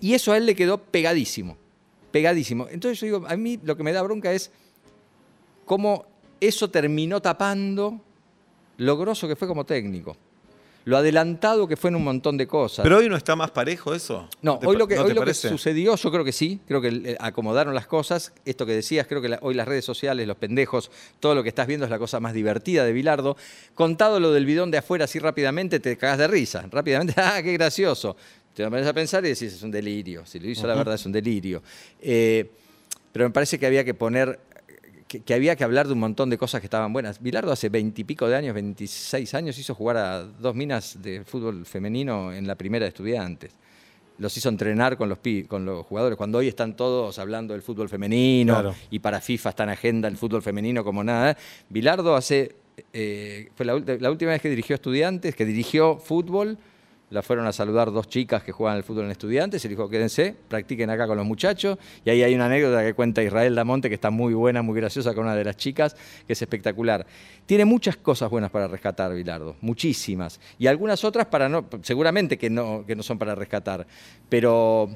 Y 0.00 0.14
eso 0.14 0.32
a 0.32 0.38
él 0.38 0.46
le 0.46 0.54
quedó 0.54 0.78
pegadísimo. 0.78 1.58
Pegadísimo. 2.10 2.66
Entonces 2.70 2.98
yo 2.98 3.04
digo, 3.08 3.26
a 3.28 3.36
mí 3.36 3.60
lo 3.62 3.76
que 3.76 3.82
me 3.82 3.92
da 3.92 4.00
bronca 4.00 4.32
es 4.32 4.50
cómo 5.66 6.06
eso 6.40 6.70
terminó 6.70 7.20
tapando 7.20 8.00
lo 8.78 8.96
grosso 8.96 9.28
que 9.28 9.36
fue 9.36 9.46
como 9.46 9.66
técnico. 9.66 10.16
Lo 10.86 10.98
adelantado 10.98 11.66
que 11.66 11.76
fue 11.76 11.88
en 11.88 11.96
un 11.96 12.04
montón 12.04 12.36
de 12.36 12.46
cosas. 12.46 12.82
Pero 12.82 12.98
hoy 12.98 13.08
no 13.08 13.16
está 13.16 13.34
más 13.34 13.50
parejo 13.50 13.94
eso. 13.94 14.28
No, 14.42 14.60
hoy 14.64 14.76
lo 14.76 14.86
que, 14.86 14.96
¿no 14.96 15.02
hoy 15.02 15.08
te 15.08 15.14
lo 15.14 15.24
que 15.24 15.32
sucedió, 15.32 15.96
yo 15.96 16.10
creo 16.12 16.24
que 16.24 16.32
sí, 16.32 16.60
creo 16.66 16.82
que 16.82 16.88
eh, 16.88 17.16
acomodaron 17.18 17.74
las 17.74 17.86
cosas. 17.86 18.32
Esto 18.44 18.66
que 18.66 18.72
decías, 18.72 19.06
creo 19.06 19.22
que 19.22 19.30
la- 19.30 19.38
hoy 19.40 19.54
las 19.54 19.66
redes 19.66 19.84
sociales, 19.86 20.26
los 20.26 20.36
pendejos, 20.36 20.90
todo 21.20 21.34
lo 21.34 21.42
que 21.42 21.48
estás 21.48 21.66
viendo 21.66 21.86
es 21.86 21.90
la 21.90 21.98
cosa 21.98 22.20
más 22.20 22.34
divertida 22.34 22.84
de 22.84 22.92
Bilardo. 22.92 23.36
Contado 23.74 24.20
lo 24.20 24.30
del 24.32 24.44
bidón 24.44 24.70
de 24.70 24.78
afuera 24.78 25.06
así 25.06 25.18
rápidamente, 25.18 25.80
te 25.80 25.96
cagas 25.96 26.18
de 26.18 26.28
risa. 26.28 26.66
Rápidamente, 26.70 27.14
¡ah, 27.16 27.40
qué 27.42 27.54
gracioso! 27.54 28.14
Te 28.54 28.62
pones 28.68 28.86
a 28.86 28.92
pensar 28.92 29.24
y 29.24 29.28
decís, 29.30 29.54
es 29.54 29.62
un 29.62 29.70
delirio. 29.70 30.24
Si 30.26 30.38
lo 30.38 30.48
hizo, 30.48 30.66
la 30.66 30.74
verdad, 30.74 30.94
es 30.94 31.06
un 31.06 31.12
delirio. 31.12 31.62
Eh, 32.00 32.48
pero 33.10 33.24
me 33.24 33.32
parece 33.32 33.58
que 33.58 33.66
había 33.66 33.84
que 33.84 33.94
poner 33.94 34.38
que, 35.18 35.22
que 35.24 35.34
había 35.34 35.54
que 35.56 35.64
hablar 35.64 35.86
de 35.86 35.92
un 35.92 36.00
montón 36.00 36.30
de 36.30 36.38
cosas 36.38 36.60
que 36.60 36.66
estaban 36.66 36.92
buenas. 36.92 37.20
Bilardo 37.22 37.52
hace 37.52 37.68
veintipico 37.68 38.28
de 38.28 38.36
años, 38.36 38.54
26 38.54 39.34
años, 39.34 39.58
hizo 39.58 39.74
jugar 39.74 39.96
a 39.96 40.22
dos 40.22 40.54
minas 40.54 40.98
de 41.02 41.24
fútbol 41.24 41.64
femenino 41.66 42.32
en 42.32 42.46
la 42.46 42.54
primera 42.56 42.84
de 42.84 42.88
estudiantes. 42.88 43.52
Los 44.18 44.36
hizo 44.36 44.48
entrenar 44.48 44.96
con 44.96 45.08
los, 45.08 45.18
con 45.48 45.64
los 45.64 45.84
jugadores, 45.86 46.16
cuando 46.16 46.38
hoy 46.38 46.48
están 46.48 46.76
todos 46.76 47.18
hablando 47.18 47.52
del 47.52 47.62
fútbol 47.62 47.88
femenino 47.88 48.54
Claro. 48.54 48.74
y 48.90 49.00
para 49.00 49.20
FIFA 49.20 49.50
está 49.50 49.62
en 49.64 49.70
agenda 49.70 50.08
el 50.08 50.16
fútbol 50.16 50.40
femenino 50.42 50.84
como 50.84 51.02
nada. 51.02 51.36
Bilardo 51.68 52.14
hace, 52.14 52.54
eh, 52.92 53.48
fue 53.56 53.66
la, 53.66 53.74
la 53.98 54.10
última 54.10 54.30
vez 54.30 54.40
que 54.40 54.48
dirigió 54.50 54.74
estudiantes, 54.74 55.34
que 55.34 55.44
dirigió 55.44 55.96
fútbol, 55.98 56.58
La 57.10 57.22
fueron 57.22 57.46
a 57.46 57.52
saludar 57.52 57.92
dos 57.92 58.08
chicas 58.08 58.42
que 58.42 58.50
juegan 58.50 58.76
al 58.76 58.82
fútbol 58.82 59.04
en 59.04 59.10
estudiantes 59.10 59.64
y 59.64 59.68
dijo, 59.68 59.88
quédense, 59.88 60.34
practiquen 60.48 60.90
acá 60.90 61.06
con 61.06 61.16
los 61.16 61.26
muchachos. 61.26 61.78
Y 62.04 62.10
ahí 62.10 62.22
hay 62.22 62.34
una 62.34 62.46
anécdota 62.46 62.82
que 62.82 62.94
cuenta 62.94 63.22
Israel 63.22 63.54
Damonte, 63.54 63.88
que 63.88 63.94
está 63.94 64.10
muy 64.10 64.34
buena, 64.34 64.62
muy 64.62 64.74
graciosa 64.74 65.14
con 65.14 65.24
una 65.24 65.36
de 65.36 65.44
las 65.44 65.56
chicas, 65.56 65.94
que 66.26 66.32
es 66.32 66.42
espectacular. 66.42 67.06
Tiene 67.46 67.66
muchas 67.66 67.96
cosas 67.96 68.30
buenas 68.30 68.50
para 68.50 68.66
rescatar, 68.66 69.14
Bilardo, 69.14 69.56
muchísimas. 69.60 70.40
Y 70.58 70.66
algunas 70.66 71.04
otras 71.04 71.26
para 71.26 71.48
no, 71.48 71.66
seguramente 71.82 72.38
que 72.38 72.48
no, 72.48 72.84
que 72.86 72.96
no 72.96 73.02
son 73.02 73.18
para 73.18 73.34
rescatar. 73.34 73.86
Pero 74.28 74.88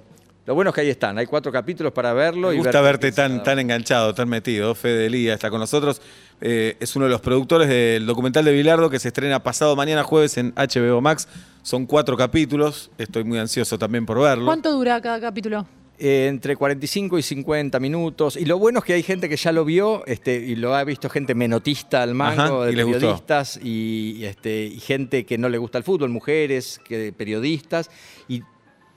lo 0.49 0.55
bueno 0.55 0.71
es 0.71 0.75
que 0.75 0.81
ahí 0.81 0.89
están, 0.89 1.19
hay 1.19 1.27
cuatro 1.27 1.53
capítulos 1.53 1.93
para 1.93 2.15
verlo. 2.15 2.49
Me 2.49 2.55
y 2.55 2.57
gusta 2.57 2.81
ver 2.81 2.93
verte 2.95 3.13
tan, 3.13 3.43
tan 3.43 3.59
enganchado, 3.59 4.15
tan 4.15 4.31
metido. 4.31 4.75
Fede 4.75 5.05
Elía 5.05 5.35
está 5.35 5.51
con 5.51 5.61
nosotros. 5.61 6.01
Eh, 6.41 6.75
es 6.81 6.97
uno 6.97 7.05
de 7.05 7.11
los 7.11 7.21
productores 7.21 7.69
del 7.69 8.07
documental 8.07 8.47
de 8.47 8.53
Bilardo 8.53 8.89
que 8.89 8.99
se 8.99 9.09
estrena 9.09 9.43
pasado 9.43 9.77
mañana 9.77 10.05
jueves 10.05 10.39
en 10.39 10.55
HBO 10.55 11.03
Max. 11.03 11.29
Son 11.61 11.85
cuatro 11.85 12.17
capítulos. 12.17 12.91
Estoy 12.97 13.25
muy 13.25 13.39
ansioso 13.39 13.79
también 13.79 14.07
por 14.07 14.23
verlo. 14.23 14.47
¿Cuánto 14.47 14.73
dura 14.73 14.99
cada 15.03 15.21
capítulo? 15.21 15.67
Eh, 15.99 16.29
entre 16.29 16.57
45 16.57 17.19
y 17.19 17.23
50 17.23 17.79
minutos. 17.79 18.39
Y 18.39 18.47
lo 18.47 18.59
bueno 18.59 18.79
es 18.79 18.87
que 18.87 18.95
hay 18.95 19.03
gente 19.03 19.29
que 19.29 19.37
ya 19.37 19.53
lo 19.53 19.67
vio 19.67 20.03
este, 20.07 20.37
y 20.37 20.57
lo 20.57 20.75
ha 20.75 20.83
visto 20.83 21.11
gente 21.11 21.35
menotista 21.35 22.03
al 22.03 22.15
mango, 22.15 22.63
Ajá, 22.63 22.65
de 22.65 22.73
y 22.73 22.77
periodistas 22.77 23.61
y, 23.63 24.15
y, 24.17 24.25
este, 24.25 24.65
y 24.65 24.81
gente 24.81 25.27
que 25.27 25.37
no 25.37 25.51
le 25.51 25.59
gusta 25.59 25.77
el 25.77 25.85
fútbol, 25.85 26.09
mujeres, 26.09 26.81
que, 26.89 27.13
periodistas. 27.13 27.91
Y 28.29 28.45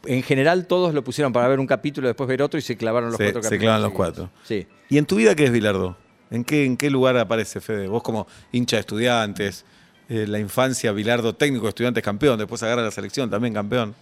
en 0.06 0.24
general 0.24 0.66
todos 0.68 0.94
lo 0.94 1.04
pusieron 1.04 1.32
para 1.34 1.48
ver 1.48 1.60
un 1.60 1.68
capítulo, 1.68 2.08
después 2.08 2.28
ver 2.28 2.42
otro 2.42 2.58
y 2.60 2.62
se 2.62 2.76
clavaron 2.78 3.10
los 3.10 3.18
Se- 3.18 3.24
cuatro 3.26 3.42
se 3.44 3.48
capítulos. 3.50 3.64
clavan 3.64 3.82
los 3.82 3.92
cuatro. 3.92 4.30
Sí. 4.44 4.68
¿Y 4.90 4.98
en 4.98 5.06
tu 5.06 5.16
vida 5.18 5.36
qué 5.36 5.46
es 5.46 5.52
Bilardo? 5.52 5.98
¿En 6.30 6.44
qué, 6.44 6.66
en 6.66 6.78
qué 6.78 6.90
lugar 6.90 7.18
aparece 7.18 7.60
Fede? 7.62 7.88
Vos 7.88 8.02
como 8.04 8.26
hincha 8.52 8.78
de 8.78 8.82
estudiantes, 8.82 9.66
eh, 10.10 10.26
la 10.28 10.40
infancia, 10.40 10.92
Bilardo, 10.92 11.34
técnico 11.36 11.64
de 11.66 11.70
estudiantes 11.70 12.04
campeón, 12.04 12.38
después 12.40 12.62
agarra 12.64 12.82
la 12.84 12.92
selección 12.92 13.30
también 13.30 13.54
campeón. 13.54 13.94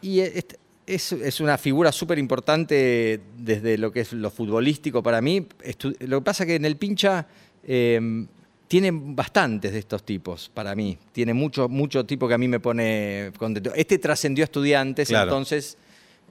Y 0.00 0.20
es, 0.20 1.12
es 1.12 1.40
una 1.40 1.56
figura 1.58 1.92
súper 1.92 2.18
importante 2.18 3.20
desde 3.38 3.78
lo 3.78 3.92
que 3.92 4.00
es 4.00 4.12
lo 4.12 4.30
futbolístico 4.30 5.02
para 5.02 5.20
mí. 5.22 5.46
Estu- 5.64 5.96
Lo 6.06 6.20
que 6.20 6.24
pasa 6.24 6.44
que 6.44 6.56
en 6.56 6.64
el 6.64 6.76
pincha 6.76 7.26
eh, 7.64 8.26
tienen 8.72 9.14
bastantes 9.14 9.70
de 9.74 9.80
estos 9.80 10.02
tipos 10.02 10.48
para 10.48 10.74
mí. 10.74 10.96
Tiene 11.12 11.34
mucho, 11.34 11.68
mucho 11.68 12.06
tipo 12.06 12.26
que 12.26 12.32
a 12.32 12.38
mí 12.38 12.48
me 12.48 12.58
pone 12.58 13.30
contento. 13.36 13.70
Este 13.74 13.98
trascendió 13.98 14.44
a 14.44 14.46
estudiantes, 14.46 15.08
Claro. 15.08 15.24
entonces 15.30 15.76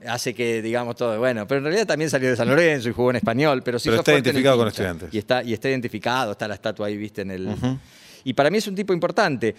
hace 0.04 0.34
que 0.34 0.60
digamos 0.60 0.96
todo 0.96 1.16
bueno. 1.20 1.46
Pero 1.46 1.58
en 1.58 1.64
realidad 1.66 1.86
también 1.86 2.10
salió 2.10 2.28
de 2.28 2.34
San 2.34 2.48
Lorenzo 2.48 2.88
y 2.88 2.92
jugó 2.94 3.10
en 3.10 3.16
español. 3.18 3.62
Pero, 3.62 3.78
sí 3.78 3.90
Pero 3.90 4.00
está 4.00 4.14
identificado 4.14 4.56
con. 4.58 4.66
Estudiantes. 4.66 5.14
Y 5.14 5.18
está, 5.18 5.44
y 5.44 5.52
está 5.52 5.68
identificado, 5.68 6.32
está 6.32 6.48
la 6.48 6.54
estatua 6.54 6.88
ahí, 6.88 6.96
viste, 6.96 7.22
en 7.22 7.30
el. 7.30 7.56
Y 8.24 8.32
para 8.32 8.50
mí 8.50 8.58
es 8.58 8.66
un 8.66 8.74
tipo 8.74 8.92
importante. 8.92 9.54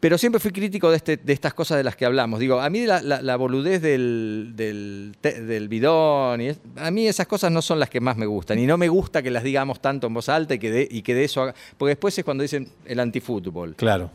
Pero 0.00 0.18
siempre 0.18 0.38
fui 0.38 0.50
crítico 0.50 0.90
de, 0.90 0.96
este- 0.96 1.16
de 1.16 1.32
estas 1.32 1.54
cosas 1.54 1.78
de 1.78 1.84
las 1.84 1.96
que 1.96 2.04
hablamos. 2.04 2.38
Digo, 2.38 2.60
a 2.60 2.68
mí 2.68 2.84
la, 2.84 3.00
la- 3.00 3.22
la 3.22 3.36
boludez 3.36 3.80
del, 3.80 4.52
del, 4.54 5.14
te- 5.20 5.40
del 5.42 5.68
bidón, 5.68 6.42
y 6.42 6.48
es- 6.48 6.60
a 6.76 6.90
mí 6.90 7.06
esas 7.08 7.26
cosas 7.26 7.50
no 7.50 7.62
son 7.62 7.80
las 7.80 7.88
que 7.88 8.00
más 8.00 8.16
me 8.18 8.26
gustan. 8.26 8.58
Y 8.58 8.66
no 8.66 8.76
me 8.76 8.88
gusta 8.88 9.22
que 9.22 9.30
las 9.30 9.42
digamos 9.44 9.80
tanto 9.80 10.06
en 10.06 10.14
voz 10.14 10.28
alta 10.28 10.54
y 10.54 10.58
que 10.58 10.70
de, 10.70 10.88
y 10.90 11.00
que 11.00 11.14
de 11.14 11.24
eso 11.24 11.42
haga. 11.42 11.54
Porque 11.78 11.90
después 11.90 12.18
es 12.18 12.24
cuando 12.24 12.42
dicen 12.42 12.68
el 12.84 13.00
antifútbol. 13.00 13.74
Claro. 13.76 14.10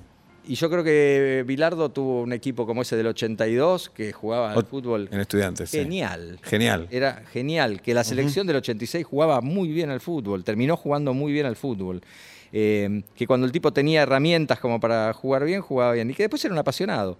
Y 0.47 0.55
yo 0.55 0.69
creo 0.69 0.83
que 0.83 1.43
Bilardo 1.45 1.89
tuvo 1.89 2.21
un 2.21 2.33
equipo 2.33 2.65
como 2.65 2.81
ese 2.81 2.95
del 2.95 3.07
82 3.07 3.89
que 3.89 4.11
jugaba 4.11 4.51
al 4.53 4.65
fútbol 4.65 5.07
En 5.11 5.19
estudiantes. 5.19 5.69
sí. 5.69 5.77
genial. 5.79 6.39
Genial. 6.43 6.87
Era 6.91 7.23
genial, 7.31 7.81
que 7.81 7.93
la 7.93 8.03
selección 8.03 8.47
del 8.47 8.55
86 8.55 9.05
jugaba 9.05 9.41
muy 9.41 9.69
bien 9.69 9.89
al 9.91 9.99
fútbol, 10.01 10.43
terminó 10.43 10.75
jugando 10.75 11.13
muy 11.13 11.31
bien 11.33 11.45
al 11.45 11.55
fútbol. 11.55 12.01
Eh, 12.51 13.03
que 13.15 13.27
cuando 13.27 13.45
el 13.45 13.51
tipo 13.51 13.71
tenía 13.71 14.01
herramientas 14.03 14.59
como 14.59 14.79
para 14.79 15.13
jugar 15.13 15.43
bien, 15.45 15.61
jugaba 15.61 15.93
bien. 15.93 16.09
Y 16.09 16.13
que 16.13 16.23
después 16.23 16.43
era 16.45 16.53
un 16.53 16.59
apasionado. 16.59 17.17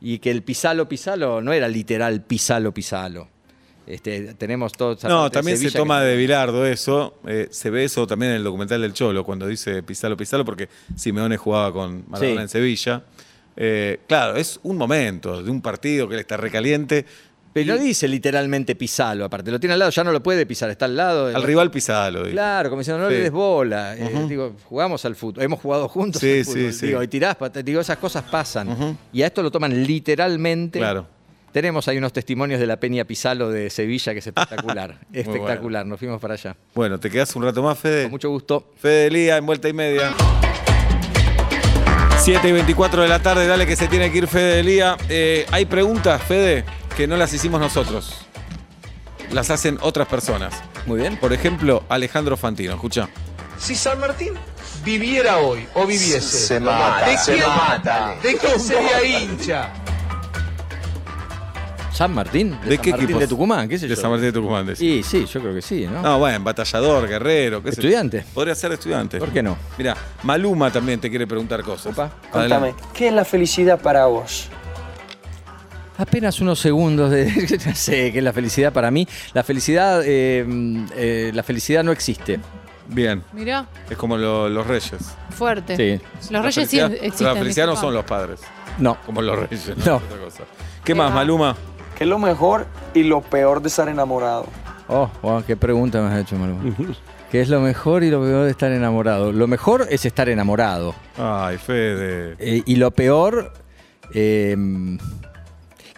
Y 0.00 0.18
que 0.18 0.30
el 0.30 0.42
pisalo, 0.42 0.88
pisalo 0.88 1.40
no 1.40 1.52
era 1.52 1.68
literal 1.68 2.22
pisalo, 2.22 2.72
pisalo. 2.72 3.28
Este, 3.86 4.34
tenemos 4.34 4.72
todos. 4.72 5.02
No, 5.04 5.30
también 5.30 5.56
se 5.56 5.70
toma 5.70 6.02
de 6.02 6.14
Bilardo 6.16 6.66
eso. 6.66 7.18
eh, 7.26 7.48
se 7.50 7.70
ve 7.70 7.84
eso 7.84 8.06
también 8.06 8.32
en 8.32 8.36
el 8.36 8.44
documental 8.44 8.82
del 8.82 8.92
Cholo, 8.92 9.24
cuando 9.24 9.46
dice 9.46 9.82
Pisalo, 9.82 10.14
Pisalo, 10.16 10.44
porque 10.44 10.68
Simeone 10.94 11.38
jugaba 11.38 11.72
con 11.72 12.04
Maradona 12.06 12.34
Sí. 12.36 12.42
en 12.42 12.48
Sevilla. 12.50 13.02
Eh, 13.56 14.00
claro, 14.06 14.36
es 14.36 14.60
un 14.62 14.76
momento 14.76 15.42
de 15.42 15.50
un 15.50 15.60
partido 15.62 16.06
que 16.06 16.14
él 16.14 16.20
está 16.20 16.36
recaliente. 16.36 17.06
Pero 17.64 17.76
no 17.76 17.82
dice 17.82 18.08
literalmente 18.08 18.74
pisalo, 18.74 19.24
aparte. 19.24 19.50
Lo 19.50 19.58
tiene 19.60 19.72
al 19.74 19.78
lado, 19.78 19.90
ya 19.90 20.04
no 20.04 20.12
lo 20.12 20.22
puede 20.22 20.46
pisar, 20.46 20.70
está 20.70 20.84
al 20.86 20.96
lado. 20.96 21.26
Al 21.34 21.42
rival 21.42 21.70
Pisalo. 21.70 22.20
dice. 22.20 22.32
Claro, 22.32 22.70
como 22.70 22.80
diciendo, 22.80 23.02
no 23.02 23.08
Sí. 23.08 23.14
le 23.16 23.20
des 23.22 23.30
bola. 23.32 23.96
Eh, 23.96 24.26
digo, 24.28 24.54
jugamos 24.64 25.04
al 25.04 25.14
fútbol, 25.16 25.42
hemos 25.42 25.60
jugado 25.60 25.88
juntos 25.88 26.20
Sí, 26.20 26.38
al 26.40 26.44
sí, 26.44 26.50
fútbol. 26.52 26.72
sí. 26.72 26.86
Digo, 26.88 27.02
y 27.02 27.08
tirás, 27.08 27.36
digo, 27.64 27.80
esas 27.80 27.98
cosas 27.98 28.24
pasan. 28.24 28.96
Y 29.12 29.22
a 29.22 29.26
esto 29.26 29.42
lo 29.42 29.50
toman 29.50 29.84
literalmente. 29.86 30.78
Claro. 30.78 31.06
Tenemos 31.52 31.88
ahí 31.88 31.96
unos 31.96 32.12
testimonios 32.12 32.60
de 32.60 32.66
la 32.66 32.76
Peña 32.78 33.04
Pisalo 33.04 33.50
de 33.50 33.70
Sevilla 33.70 34.12
que 34.12 34.18
es 34.18 34.26
espectacular. 34.26 34.98
Espectacular, 35.12 35.86
nos 35.86 35.98
fuimos 35.98 36.20
para 36.20 36.34
allá. 36.34 36.54
Bueno, 36.74 37.00
¿te 37.00 37.10
quedas 37.10 37.34
un 37.36 37.42
rato 37.42 37.62
más, 37.62 37.78
Fede? 37.78 38.02
Con 38.02 38.10
mucho 38.12 38.28
gusto. 38.28 38.70
Fede 38.76 39.10
Lía 39.10 39.38
en 39.38 39.46
vuelta 39.46 39.66
y 39.68 39.72
media. 39.72 40.12
7 42.18 42.48
y 42.48 42.52
24 42.52 43.02
de 43.02 43.08
la 43.08 43.20
tarde, 43.22 43.46
dale 43.46 43.66
que 43.66 43.76
se 43.76 43.88
tiene 43.88 44.12
que 44.12 44.18
ir 44.18 44.26
Fede 44.26 44.62
Lía. 44.62 44.96
Eh, 45.08 45.46
hay 45.50 45.64
preguntas, 45.64 46.22
Fede, 46.22 46.64
que 46.98 47.06
no 47.06 47.16
las 47.16 47.32
hicimos 47.32 47.60
nosotros. 47.60 48.12
Las 49.30 49.50
hacen 49.50 49.78
otras 49.82 50.08
personas. 50.08 50.52
Muy 50.84 50.98
bien. 50.98 51.16
Por 51.16 51.32
ejemplo, 51.32 51.84
Alejandro 51.88 52.36
Fantino, 52.36 52.74
escucha. 52.74 53.08
Si 53.56 53.76
San 53.76 54.00
Martín 54.00 54.32
viviera 54.84 55.38
hoy 55.38 55.64
o 55.74 55.86
viviese, 55.86 56.20
Se 56.20 56.58
mata, 56.58 57.06
¿de 57.08 57.16
se 57.16 57.34
quién, 57.34 57.46
mata. 57.46 58.16
¿de 58.20 58.36
quién 58.36 58.58
sería 58.58 59.04
hincha? 59.04 59.68
¿San 61.92 62.12
Martín? 62.12 62.58
¿De, 62.64 62.74
San 62.74 62.82
qué 62.84 62.90
Martín 62.90 63.04
equipo? 63.04 63.20
de 63.20 63.28
Tucumán? 63.28 63.68
¿Qué 63.68 63.78
sé 63.78 63.86
De 63.86 63.94
yo? 63.94 64.00
San 64.02 64.10
Martín 64.10 64.26
de 64.26 64.32
Tucumán. 64.32 64.66
decís. 64.66 65.06
Sí, 65.06 65.20
sí, 65.20 65.26
yo 65.32 65.40
creo 65.40 65.54
que 65.54 65.62
sí, 65.62 65.86
¿no? 65.86 66.02
No, 66.02 66.18
bueno, 66.18 66.40
batallador, 66.42 67.06
guerrero. 67.06 67.62
¿qué 67.62 67.70
sé 67.70 67.76
yo. 67.76 67.82
¿Estudiante? 67.88 68.24
Podría 68.34 68.56
ser 68.56 68.72
estudiante. 68.72 69.18
¿Por 69.20 69.30
qué 69.30 69.40
no? 69.40 69.56
Mira, 69.78 69.96
Maluma 70.24 70.72
también 70.72 71.00
te 71.00 71.08
quiere 71.10 71.28
preguntar 71.28 71.62
cosas. 71.62 71.92
Opa. 71.92 72.10
Contame, 72.32 72.74
¿qué 72.92 73.06
es 73.06 73.14
la 73.14 73.24
felicidad 73.24 73.80
para 73.80 74.06
vos? 74.06 74.48
Apenas 75.98 76.40
unos 76.40 76.58
segundos 76.60 77.10
de. 77.10 77.26
no 77.66 77.74
sé 77.74 78.12
qué 78.12 78.18
es 78.18 78.24
la 78.24 78.32
felicidad 78.32 78.72
para 78.72 78.90
mí. 78.90 79.06
La 79.34 79.42
felicidad, 79.44 80.02
eh, 80.04 80.46
eh, 80.96 81.30
la 81.34 81.42
felicidad 81.42 81.82
no 81.84 81.92
existe. 81.92 82.40
Bien, 82.90 83.22
Mirá, 83.34 83.66
es 83.90 83.98
como 83.98 84.16
lo- 84.16 84.48
los 84.48 84.66
reyes. 84.66 84.94
fuerte. 85.30 85.76
Sí. 85.76 86.04
Los 86.22 86.30
La 86.30 86.40
reyes 86.42 86.54
sí 86.70 86.80
existen. 86.80 87.26
La 87.26 87.34
felicidad 87.34 87.66
no 87.66 87.72
disculpa. 87.72 87.80
son 87.80 87.94
los 87.94 88.04
padres, 88.04 88.40
No. 88.78 88.96
como 89.04 89.20
los 89.20 89.38
reyes. 89.38 89.72
No. 89.84 89.96
Otra 89.96 90.16
cosa. 90.24 90.44
¿Qué 90.84 90.94
más, 90.94 91.12
Maluma? 91.12 91.54
¿Qué 91.98 92.04
es 92.04 92.10
lo 92.10 92.18
mejor 92.18 92.66
y 92.94 93.02
lo 93.02 93.20
peor 93.20 93.60
de 93.60 93.68
estar 93.68 93.88
enamorado? 93.90 94.46
Oh, 94.86 95.10
wow, 95.20 95.42
qué 95.46 95.54
pregunta 95.56 96.00
me 96.00 96.14
has 96.14 96.20
hecho, 96.22 96.36
Maluma. 96.36 96.62
¿Qué 97.30 97.42
es 97.42 97.50
lo 97.50 97.60
mejor 97.60 98.04
y 98.04 98.10
lo 98.10 98.22
peor 98.22 98.44
de 98.46 98.52
estar 98.52 98.72
enamorado? 98.72 99.32
Lo 99.32 99.46
mejor 99.46 99.86
es 99.90 100.06
estar 100.06 100.30
enamorado. 100.30 100.94
Ay, 101.18 101.58
Fede. 101.58 102.36
Eh, 102.38 102.62
y 102.64 102.76
lo 102.76 102.90
peor, 102.90 103.52
eh, 104.14 104.56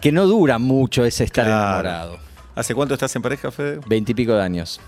que 0.01 0.11
no 0.11 0.25
dura 0.25 0.57
mucho 0.57 1.05
ese 1.05 1.23
estar 1.23 1.45
Claro. 1.45 1.61
enamorado. 1.61 2.17
¿Hace 2.55 2.75
cuánto 2.75 2.93
estás 2.95 3.15
en 3.15 3.21
pareja, 3.21 3.51
Fede? 3.51 3.79
Veintipico 3.85 4.33
de 4.33 4.41
años. 4.43 4.81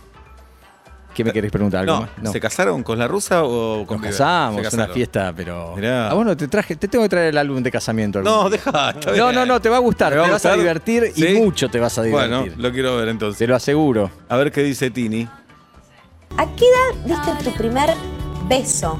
¿Qué 1.13 1.23
me 1.23 1.31
querés 1.31 1.51
preguntar? 1.51 1.81
¿Algo 1.81 1.93
No, 1.93 2.09
más? 2.23 2.31
¿se 2.31 2.39
casaron 2.39 2.81
con 2.81 2.97
la 2.97 3.07
rusa 3.07 3.43
o 3.43 3.85
con 3.85 4.01
Nos 4.01 4.09
casamos, 4.09 4.73
una 4.73 4.87
fiesta, 4.87 5.31
pero. 5.35 5.75
Mirá. 5.75 6.09
Ah, 6.09 6.15
bueno, 6.15 6.35
te 6.35 6.47
traje, 6.47 6.75
te 6.75 6.87
tengo 6.87 7.03
que 7.05 7.09
traer 7.09 7.27
el 7.27 7.37
álbum 7.37 7.61
de 7.61 7.69
casamiento. 7.71 8.17
algún 8.17 8.33
No, 8.33 8.49
día. 8.49 8.57
deja. 8.57 8.89
está 8.89 9.11
No, 9.11 9.25
bien. 9.27 9.35
no, 9.35 9.45
no, 9.45 9.61
te 9.61 9.69
va 9.69 9.77
a 9.77 9.79
gustar, 9.79 10.09
¿Me 10.09 10.15
te 10.15 10.19
va 10.21 10.25
a 10.27 10.31
vas 10.31 10.43
a 10.45 10.49
gustar? 10.49 10.57
divertir 10.59 11.13
y 11.15 11.39
mucho 11.39 11.69
te 11.69 11.79
vas 11.79 11.95
a 11.99 12.01
divertir. 12.01 12.35
Bueno, 12.39 12.53
lo 12.57 12.71
quiero 12.71 12.97
ver 12.97 13.09
entonces. 13.09 13.37
Te 13.37 13.45
lo 13.45 13.55
aseguro. 13.55 14.09
A 14.27 14.37
ver 14.37 14.51
qué 14.51 14.63
dice 14.63 14.89
Tini. 14.89 15.27
¿A 16.35 16.45
qué 16.55 16.65
edad 16.65 17.05
diste 17.05 17.43
tu 17.51 17.55
primer 17.55 17.91
beso? 18.49 18.97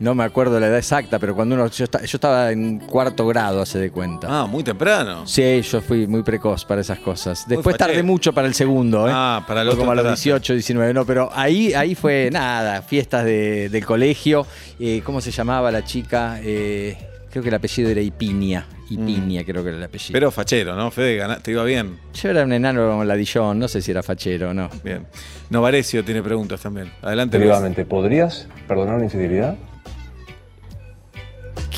No 0.00 0.14
me 0.14 0.24
acuerdo 0.24 0.58
la 0.58 0.66
edad 0.66 0.78
exacta, 0.78 1.18
pero 1.18 1.34
cuando 1.34 1.54
uno. 1.54 1.66
Yo, 1.68 1.84
yo 1.86 1.98
estaba 2.02 2.50
en 2.50 2.80
cuarto 2.80 3.26
grado, 3.26 3.62
hace 3.62 3.78
de 3.78 3.90
cuenta. 3.90 4.26
Ah, 4.30 4.46
muy 4.46 4.64
temprano. 4.64 5.26
Sí, 5.26 5.62
yo 5.62 5.80
fui 5.80 6.06
muy 6.06 6.22
precoz 6.22 6.64
para 6.64 6.80
esas 6.80 6.98
cosas. 6.98 7.44
Después 7.48 7.76
tardé 7.76 8.02
mucho 8.02 8.32
para 8.32 8.46
el 8.48 8.54
segundo, 8.54 9.08
¿eh? 9.08 9.12
Ah, 9.14 9.44
para 9.46 9.62
el 9.62 9.68
otro 9.68 9.80
como 9.80 9.92
a 9.92 9.94
los 9.94 10.02
tardaste. 10.04 10.30
18, 10.30 10.52
19, 10.54 10.94
no, 10.94 11.04
pero 11.06 11.30
ahí, 11.32 11.72
ahí 11.74 11.94
fue 11.94 12.28
nada, 12.32 12.82
fiestas 12.82 13.24
de- 13.24 13.68
del 13.68 13.84
colegio. 13.86 14.46
Eh, 14.80 15.00
¿Cómo 15.04 15.20
se 15.20 15.30
llamaba 15.30 15.70
la 15.70 15.84
chica? 15.84 16.38
Eh, 16.42 16.96
creo 17.30 17.42
que 17.42 17.48
el 17.48 17.54
apellido 17.54 17.88
era 17.90 18.00
Ipinia. 18.00 18.66
Ipinia, 18.90 19.44
creo 19.44 19.62
que 19.62 19.68
era 19.70 19.78
el 19.78 19.84
apellido. 19.84 20.12
Pero 20.12 20.30
fachero, 20.30 20.76
¿no? 20.76 20.90
Fede, 20.90 21.20
te 21.42 21.52
iba 21.52 21.64
bien. 21.64 21.98
yo 22.12 22.28
era 22.30 22.44
un 22.44 22.52
enano 22.52 23.02
ladillón, 23.04 23.58
no 23.58 23.66
sé 23.68 23.80
si 23.80 23.90
era 23.92 24.02
fachero 24.02 24.50
o 24.50 24.54
no. 24.54 24.68
Bien. 24.84 25.06
Novarecio 25.50 26.04
tiene 26.04 26.22
preguntas 26.22 26.60
también. 26.60 26.90
Adelante, 27.00 27.38
Luis. 27.38 27.46
Privadamente, 27.48 27.84
¿podrías 27.86 28.46
perdonar 28.68 28.96
una 28.96 29.04
infidelidad? 29.04 29.56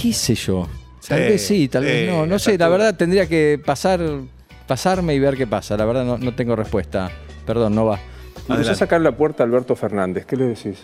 ¿Qué 0.00 0.12
sé 0.12 0.34
yo? 0.34 0.66
Tal 1.08 1.18
Sí, 1.18 1.24
vez 1.24 1.46
sí, 1.46 1.68
tal 1.68 1.82
sí, 1.84 1.88
vez 1.90 2.10
no. 2.10 2.26
No 2.26 2.38
sé, 2.38 2.58
la 2.58 2.68
verdad 2.68 2.96
tendría 2.96 3.26
que 3.28 3.60
pasar, 3.64 4.00
pasarme 4.66 5.14
y 5.14 5.18
ver 5.18 5.36
qué 5.36 5.46
pasa. 5.46 5.76
La 5.76 5.84
verdad 5.84 6.04
no, 6.04 6.18
no 6.18 6.34
tengo 6.34 6.56
respuesta. 6.56 7.10
Perdón, 7.46 7.74
no 7.74 7.86
va. 7.86 8.00
Empezó 8.48 8.72
a 8.72 8.74
sacar 8.74 9.00
la 9.00 9.16
puerta 9.16 9.42
a 9.42 9.46
Alberto 9.46 9.74
Fernández, 9.76 10.26
¿qué 10.26 10.36
le 10.36 10.44
decís? 10.46 10.78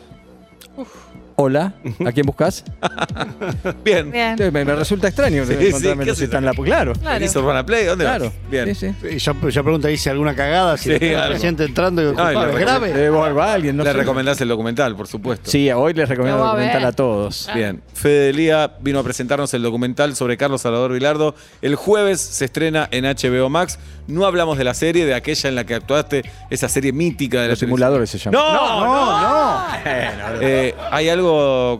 Hola, 1.36 1.74
¿a 2.04 2.12
quién 2.12 2.26
buscas? 2.26 2.64
Bien. 3.84 4.10
Bien. 4.10 4.36
Sí, 4.38 4.44
Me, 4.52 4.64
me 4.64 4.74
resulta 4.74 5.08
extraño 5.08 5.44
Sí, 5.46 5.52
encontrarme 5.54 6.04
sí, 6.04 6.08
los 6.10 6.18
¿qué 6.18 6.20
que 6.20 6.24
están 6.24 6.44
la 6.44 6.52
Claro. 6.52 6.92
Claro. 6.94 7.18
¿Venís 7.18 7.34
a 7.34 7.38
Urbana 7.40 7.66
Play? 7.66 7.86
¿Dónde 7.86 8.04
vas? 8.04 8.16
Claro. 8.18 8.32
Bien. 8.50 8.74
Sí, 8.74 8.92
sí. 9.02 9.18
Yo, 9.18 9.48
yo 9.48 9.62
pregunto, 9.62 9.88
¿hice 9.88 10.10
alguna 10.10 10.34
cagada? 10.34 10.76
Si 10.76 10.96
Sí, 10.96 11.04
el 11.06 11.28
presidente 11.28 11.64
entrando 11.64 12.02
y 12.02 12.06
Ay, 12.06 12.12
"Culpable, 12.14 12.52
le 12.52 12.58
¿es 12.58 12.60
grave? 12.60 12.92
Debo 12.92 13.24
a 13.24 13.52
alguien, 13.52 13.76
no 13.76 13.84
Le 13.84 13.90
sé. 13.92 13.96
recomendás 13.96 14.40
el 14.40 14.48
documental, 14.48 14.94
por 14.96 15.06
supuesto. 15.08 15.50
Sí, 15.50 15.70
hoy 15.70 15.94
les 15.94 16.08
recomiendo 16.08 16.40
va 16.40 16.46
a 16.48 16.50
documental 16.52 16.80
ver. 16.82 16.86
a 16.88 16.92
todos. 16.92 17.48
Bien. 17.54 17.82
Fede 17.94 18.32
vino 18.80 18.98
a 18.98 19.02
presentarnos 19.02 19.52
el 19.54 19.62
documental 19.62 20.14
sobre 20.16 20.36
Carlos 20.36 20.60
Salvador 20.62 20.92
Vilardo. 20.92 21.34
El 21.62 21.76
jueves 21.76 22.20
se 22.20 22.44
estrena 22.44 22.88
en 22.90 23.04
HBO 23.04 23.48
Max. 23.48 23.78
No 24.08 24.26
hablamos 24.26 24.58
de 24.58 24.64
la 24.64 24.74
serie, 24.74 25.06
de 25.06 25.14
aquella 25.14 25.48
en 25.48 25.54
la 25.54 25.64
que 25.64 25.74
actuaste, 25.74 26.24
esa 26.50 26.68
serie 26.68 26.92
mítica 26.92 27.38
de 27.38 27.44
la 27.44 27.50
Los 27.50 27.60
simuladores 27.60 28.10
se 28.10 28.18
llaman. 28.18 28.40
¡No! 28.40 28.84
No, 28.84 29.20
no. 29.20 29.66
Eh, 30.40 30.74
¿Hay 30.90 31.08
algo 31.08 31.21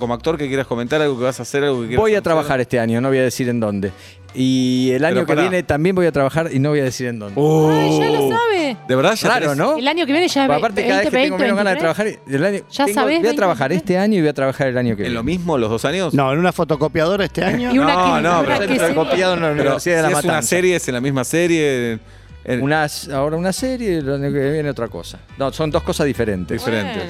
como 0.01 0.15
actor 0.15 0.37
que 0.39 0.49
quieras 0.49 0.67
comentar? 0.67 1.01
¿Algo 1.03 1.19
que 1.19 1.25
vas 1.25 1.39
a 1.39 1.43
hacer? 1.43 1.65
Algo 1.65 1.81
que 1.83 1.89
quieras 1.89 2.01
Voy 2.01 2.13
a 2.13 2.15
hacer? 2.17 2.23
trabajar 2.25 2.61
este 2.61 2.79
año, 2.81 3.01
no 3.01 3.09
voy 3.09 3.19
a 3.19 3.23
decir 3.23 3.49
en 3.49 3.61
dónde. 3.61 3.93
Y 4.35 4.91
el 4.93 5.05
año 5.05 5.15
Pero 5.17 5.27
que 5.27 5.33
pará. 5.35 5.43
viene 5.43 5.63
también 5.63 5.95
voy 5.95 6.07
a 6.07 6.13
trabajar 6.13 6.49
y 6.51 6.59
no 6.59 6.71
voy 6.71 6.81
a 6.81 6.85
decir 6.85 7.07
en 7.09 7.19
dónde. 7.19 7.39
Ay, 7.39 7.99
ya 7.99 8.07
lo 8.11 8.31
sabe. 8.31 8.77
¿De 8.89 8.97
verdad? 8.97 9.15
¿Ya 9.15 9.29
Raro, 9.29 9.53
tenés- 9.53 9.57
¿no? 9.57 9.77
El 9.77 9.87
año 9.89 10.07
que 10.07 10.13
viene 10.13 10.29
ya 10.29 10.47
Pero 10.47 10.55
aparte, 10.59 10.83
cada 10.87 11.01
vez 11.01 11.11
que 11.11 11.17
tengo 11.19 11.37
menos 11.39 11.57
ganas 11.57 11.75
de 11.75 11.81
trabajar, 11.81 12.07
el 12.07 12.45
año, 12.45 12.59
Ya 12.71 12.85
tengo- 12.87 13.01
sabés, 13.01 13.21
voy 13.21 13.29
a 13.29 13.37
trabajar 13.37 13.69
2023. 13.71 13.77
este 13.77 13.99
año 13.99 14.17
y 14.17 14.21
voy 14.21 14.29
a 14.29 14.33
trabajar 14.33 14.69
el 14.69 14.79
año 14.79 14.97
que 14.97 15.03
¿En 15.03 15.09
viene. 15.09 15.15
lo 15.15 15.23
mismo 15.23 15.59
los 15.59 15.69
dos 15.69 15.85
años? 15.85 16.15
No, 16.15 16.33
en 16.33 16.39
una 16.39 16.53
fotocopiadora 16.53 17.25
este 17.27 17.45
año. 17.45 17.75
Y 17.75 17.79
una 17.79 17.93
No, 17.95 18.05
que, 18.17 18.23
no, 18.23 18.41
una 18.41 18.43
pero- 18.43 18.61
que 18.61 18.67
Centro 18.69 18.89
se- 18.89 18.95
copiado 18.95 19.35
en 19.35 19.41
la 19.43 19.49
Pero 19.51 19.61
Universidad 19.63 19.97
de 19.97 20.03
la 20.03 20.09
si 20.09 20.13
es 20.15 20.25
una 20.25 20.33
Matanza. 20.33 20.49
serie, 20.49 20.77
es 20.77 20.89
en 20.89 20.95
la 20.95 21.01
misma 21.03 21.25
serie. 21.25 21.99
en- 22.45 22.63
Una- 22.63 22.87
ahora 23.13 23.37
una 23.37 23.53
serie 23.53 23.93
y 23.93 23.95
el 23.97 24.11
año 24.15 24.33
que 24.33 24.51
viene 24.51 24.71
otra 24.71 24.89
cosa. 24.89 25.21
No, 25.39 25.53
son 25.53 25.71
dos 25.71 25.83
cosas 25.83 26.07
diferentes. 26.07 26.59
Diferentes. 26.59 27.05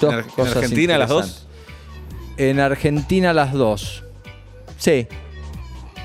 Dos 0.00 0.14
¿En 0.36 0.46
Argentina 0.46 0.98
las 0.98 1.08
dos? 1.08 1.46
En 2.36 2.60
Argentina 2.60 3.32
las 3.32 3.52
dos. 3.52 4.04
Sí. 4.78 5.06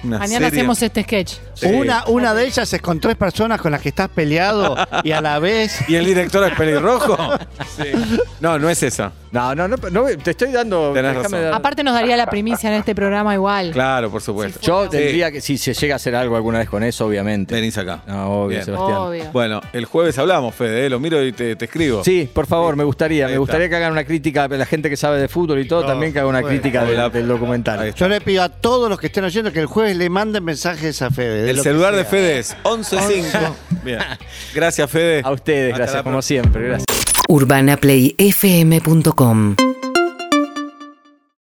una 0.04 0.20
Mañana 0.20 0.46
serie. 0.48 0.60
hacemos 0.60 0.82
este 0.82 1.04
sketch. 1.04 1.34
Sí. 1.58 1.66
Una, 1.68 2.06
una 2.08 2.34
de 2.34 2.46
ellas 2.46 2.72
es 2.72 2.82
con 2.82 3.00
tres 3.00 3.16
personas 3.16 3.60
con 3.60 3.72
las 3.72 3.82
que 3.82 3.90
estás 3.90 4.10
peleado 4.10 4.76
y 5.04 5.12
a 5.12 5.22
la 5.22 5.40
vez. 5.40 5.80
¿Y 5.90 5.96
el 5.96 6.06
director 6.06 6.48
es 6.50 6.56
pelirrojo? 6.58 7.18
sí. 7.78 7.92
No, 8.40 8.60
no 8.60 8.70
es 8.70 8.84
esa. 8.84 9.12
No, 9.32 9.54
no, 9.54 9.68
no, 9.68 9.76
no, 9.92 10.06
te 10.24 10.32
estoy 10.32 10.52
dando. 10.52 10.94
Tenés 10.94 11.12
déjame 11.16 11.24
razón. 11.24 11.42
dar- 11.44 11.54
Aparte 11.54 11.84
nos 11.84 11.94
daría 11.94 12.16
la 12.16 12.28
primicia 12.28 12.70
en 12.70 12.76
este 12.78 12.96
programa 12.96 13.34
igual. 13.34 13.72
Claro, 13.72 14.10
por 14.10 14.22
supuesto. 14.22 14.60
Yo 14.62 14.86
Sí. 14.86 14.92
tendría 14.92 15.32
que, 15.32 15.42
si 15.42 15.58
se 15.58 15.74
llega 15.74 15.96
a 15.96 15.98
hacer 15.98 16.16
algo 16.16 16.36
alguna 16.38 16.60
vez 16.60 16.70
con 16.70 16.82
eso, 16.84 17.06
obviamente. 17.08 17.54
Venís 17.54 17.78
acá. 17.78 18.02
No, 18.08 18.30
obvio, 18.44 18.48
Bien. 18.50 18.66
Sebastián. 18.66 18.98
Obvio. 19.00 19.26
Bueno, 19.34 19.62
el 19.74 19.86
jueves 19.86 20.18
hablamos, 20.18 20.56
Fede, 20.56 20.86
¿eh? 20.86 20.90
lo 20.90 21.00
miro 21.00 21.22
y 21.24 21.34
te, 21.34 21.56
te 21.58 21.66
escribo. 21.66 22.04
Sí, 22.04 22.30
por 22.34 22.48
favor, 22.48 22.76
me 22.78 22.84
gustaría. 22.86 23.26
Ahí 23.26 23.32
Me 23.32 23.34
está. 23.34 23.40
gustaría 23.40 23.70
que 23.70 23.76
hagan 23.76 23.92
una 23.92 24.06
crítica 24.06 24.46
a 24.46 24.48
la 24.48 24.66
gente 24.66 24.90
que 24.90 24.96
sabe 24.98 25.20
de 25.20 25.28
fútbol 25.28 25.60
y 25.60 25.68
todo, 25.68 25.82
No, 25.82 25.88
también 25.88 26.14
que 26.14 26.20
haga 26.20 26.28
una 26.30 26.42
bueno. 26.42 26.58
crítica 26.60 26.86
del, 26.86 26.94
Hola. 26.96 27.10
del 27.10 27.28
documental. 27.28 27.86
Está. 27.86 28.00
Yo 28.00 28.08
le 28.08 28.22
pido 28.22 28.44
a 28.44 28.50
todos 28.50 28.90
los 28.90 28.98
que 29.00 29.08
estén 29.08 29.26
oyendo 29.26 29.52
que 29.52 29.60
el 29.60 29.66
jueves 29.66 29.98
le 29.98 30.10
manden 30.10 30.44
mensajes 30.46 31.02
a 31.02 31.12
Fede. 31.12 31.47
El 31.50 31.62
celular 31.62 31.96
de. 31.96 32.06
Fede 32.06 32.40
es 32.40 32.56
115. 32.64 33.38
Bien. 33.84 34.00
Gracias, 34.54 34.90
Fede. 34.90 35.22
A 35.24 35.32
ustedes, 35.32 35.74
Hasta 35.74 35.84
gracias 35.84 36.04
como 36.04 36.22
siempre. 36.22 36.68
Gracias. 36.68 36.86
UrbanaPlayFM.com 37.28 39.56